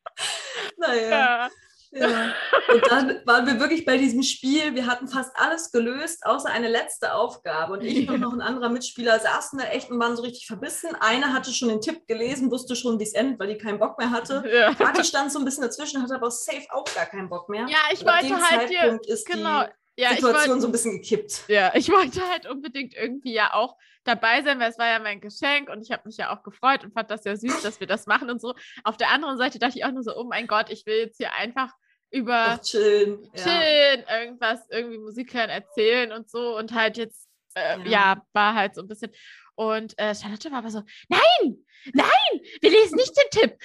[0.77, 1.09] Naja.
[1.09, 1.49] Ja.
[1.95, 2.33] Ja.
[2.73, 4.73] Und dann waren wir wirklich bei diesem Spiel.
[4.75, 7.73] Wir hatten fast alles gelöst, außer eine letzte Aufgabe.
[7.73, 10.95] Und ich und noch ein anderer Mitspieler saßen da echt und waren so richtig verbissen.
[10.99, 13.97] Einer hatte schon den Tipp gelesen, wusste schon, wie es endet, weil die keinen Bock
[13.99, 14.43] mehr hatte.
[14.51, 14.73] Ja.
[14.73, 17.65] Kati stand so ein bisschen dazwischen, hatte aber safe auch gar keinen Bock mehr.
[17.69, 18.69] Ja, ich Und wollte halt.
[18.71, 19.63] Zeitpunkt ist Genau.
[19.63, 21.43] die Ja, ich Situation wollte, so ein bisschen gekippt.
[21.47, 25.21] ja, ich wollte halt unbedingt irgendwie ja auch dabei sein, weil es war ja mein
[25.21, 27.87] Geschenk und ich habe mich ja auch gefreut und fand das ja süß, dass wir
[27.87, 28.53] das machen und so.
[28.83, 31.17] Auf der anderen Seite dachte ich auch nur so, oh mein Gott, ich will jetzt
[31.17, 31.69] hier einfach
[32.13, 33.29] über Ach, chillen.
[33.35, 33.43] Ja.
[33.43, 37.85] chillen, irgendwas, irgendwie Musik hören, erzählen und so und halt jetzt, äh, ja.
[37.85, 38.21] Ja.
[38.33, 39.11] war halt so ein bisschen.
[39.55, 41.57] Und äh, Charlotte war aber so, nein,
[41.93, 43.57] nein, wir lesen nicht den Tipp.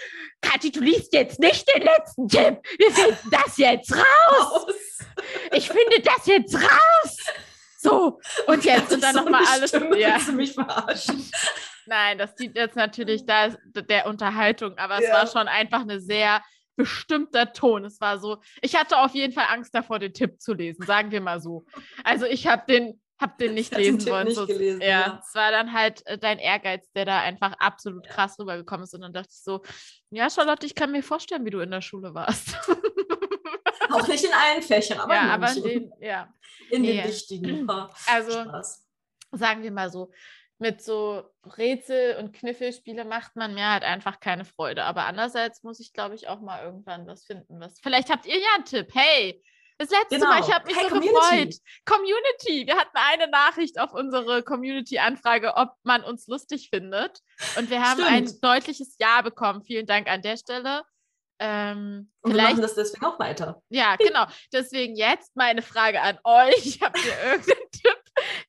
[0.42, 2.58] Kathi, du liest jetzt nicht den letzten Tipp.
[2.78, 4.04] Wir finden das jetzt raus.
[4.66, 4.74] Aus.
[5.52, 7.16] Ich finde das jetzt raus.
[7.80, 8.18] So,
[8.48, 9.70] und jetzt und dann so nochmal alles.
[9.70, 10.14] Stimme, Ja.
[10.14, 11.30] Willst du mich verarschen?
[11.86, 15.14] Nein, das dient jetzt natürlich da der Unterhaltung, aber es Ja.
[15.14, 16.42] war schon einfach eine sehr
[16.78, 17.84] bestimmter Ton.
[17.84, 21.10] Es war so, ich hatte auf jeden Fall Angst davor, den Tipp zu lesen, sagen
[21.10, 21.66] wir mal so.
[22.04, 24.28] Also ich habe den, hab den nicht den lesen wollen.
[24.28, 25.22] nicht so, gelesen, ja, ja.
[25.22, 28.94] es war dann halt äh, dein Ehrgeiz, der da einfach absolut krass rübergekommen ist.
[28.94, 29.60] Und dann dachte ich so,
[30.10, 32.56] ja, Charlotte, ich kann mir vorstellen, wie du in der Schule warst.
[33.90, 36.32] Auch nicht in allen Fächern, aber ja, in aber den, ja.
[36.70, 37.00] in nee.
[37.00, 37.68] den wichtigen.
[37.68, 38.86] Ha, Also Spaß.
[39.32, 40.12] sagen wir mal so,
[40.58, 44.84] mit so Rätsel- und Kniffelspiele macht man mir halt einfach keine Freude.
[44.84, 47.60] Aber andererseits muss ich, glaube ich, auch mal irgendwann was finden.
[47.60, 48.88] Was Vielleicht habt ihr ja einen Tipp.
[48.92, 49.42] Hey,
[49.78, 50.48] das letzte Mal, Genau.
[50.48, 51.14] ich habe mich Hey, so Community.
[51.46, 51.54] gefreut.
[51.84, 52.66] Community.
[52.66, 57.20] Wir hatten eine Nachricht auf unsere Community-Anfrage, ob man uns lustig findet.
[57.56, 58.42] Und wir haben ein Stimmt.
[58.44, 59.62] deutliches Ja bekommen.
[59.62, 60.82] Vielen Dank an der Stelle.
[61.40, 63.62] Ähm, Und wir machen das deswegen auch weiter.
[63.68, 64.26] ja, genau.
[64.52, 66.80] Deswegen jetzt meine Frage an euch.
[66.82, 68.02] Habt ihr irgendeinen Tipp,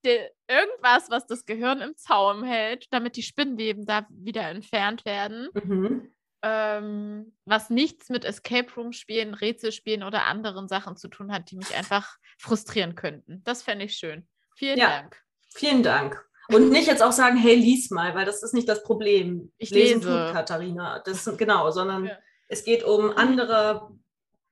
[0.03, 5.49] der, irgendwas, was das Gehirn im Zaum hält, damit die Spinnweben da wieder entfernt werden?
[5.53, 6.11] Mhm.
[6.41, 11.57] Ähm, was nichts mit Escape Room Spielen, Rätselspielen oder anderen Sachen zu tun hat, die
[11.57, 13.43] mich einfach frustrieren könnten.
[13.43, 14.27] Das fände ich schön.
[14.55, 14.89] Vielen Ja.
[15.01, 15.21] Dank.
[15.53, 16.25] Vielen Dank.
[16.51, 19.51] Und nicht jetzt auch sagen, hey, lies mal, weil das ist nicht das Problem.
[19.57, 20.25] Ich Lesen lese.
[20.25, 20.99] tut Katharina.
[20.99, 22.17] Das ist, genau, sondern Ja.
[22.47, 23.91] es geht um andere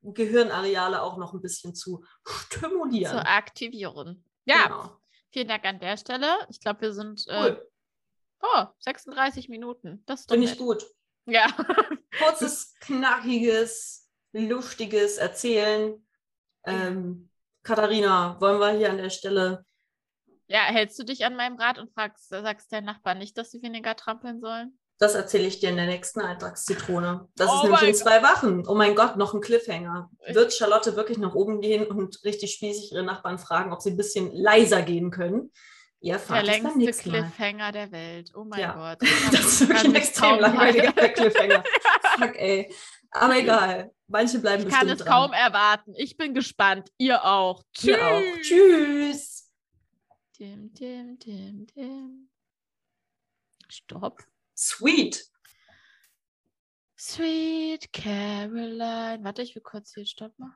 [0.03, 3.11] Gehirnareale auch noch ein bisschen zu stimulieren.
[3.17, 4.23] Zu aktivieren.
[4.45, 4.97] Ja, Genau.
[5.32, 6.28] Vielen Dank an der Stelle.
[6.49, 7.71] Ich glaube, wir sind äh, Cool.
[8.41, 10.03] oh, 36 Minuten.
[10.05, 10.86] Das Finde ich gut.
[11.25, 11.47] Ja.
[12.19, 16.05] Kurzes, knackiges, lustiges Erzählen.
[16.65, 17.30] Ähm,
[17.63, 19.65] Katharina, wollen wir hier an der Stelle
[20.47, 23.61] Ja, hältst du dich an meinem Rat und fragst, sagst deinen Nachbarn nicht, dass sie
[23.61, 24.80] weniger trampeln sollen?
[24.99, 27.27] Das erzähle ich dir in der nächsten Alltagszitrone.
[27.35, 28.63] Das Oh ist nämlich in zwei Wochen.
[28.67, 30.09] Oh mein Gott, noch ein Cliffhanger.
[30.27, 33.91] Ich- Wird Charlotte wirklich nach oben gehen und richtig spießig ihre Nachbarn fragen, ob sie
[33.91, 35.51] ein bisschen leiser gehen können?
[35.99, 37.21] Ihr Der erfahrt es beim längste nächsten Mal.
[37.21, 38.31] Cliffhanger der Welt.
[38.35, 38.73] Oh mein Ja.
[38.75, 38.99] Gott.
[39.31, 40.91] Das ist wirklich kann ein extrem langweiliger.
[41.09, 41.63] Cliffhanger.
[42.17, 42.73] Fuck, ey.
[43.11, 43.91] Aber egal.
[44.07, 45.13] Manche bleiben Ich kann bestimmt es dran.
[45.29, 45.93] kaum erwarten.
[45.95, 46.89] Ich bin gespannt.
[46.97, 47.61] Ihr auch.
[47.81, 48.21] Ihr auch.
[48.41, 49.49] Tschüss.
[50.39, 52.29] Dim, dim, dim, dim.
[53.67, 54.23] Stopp.
[54.59, 55.23] Sweet.
[56.97, 59.23] Sweet Caroline.
[59.23, 60.55] Warte, ich will kurz hier Stopp machen.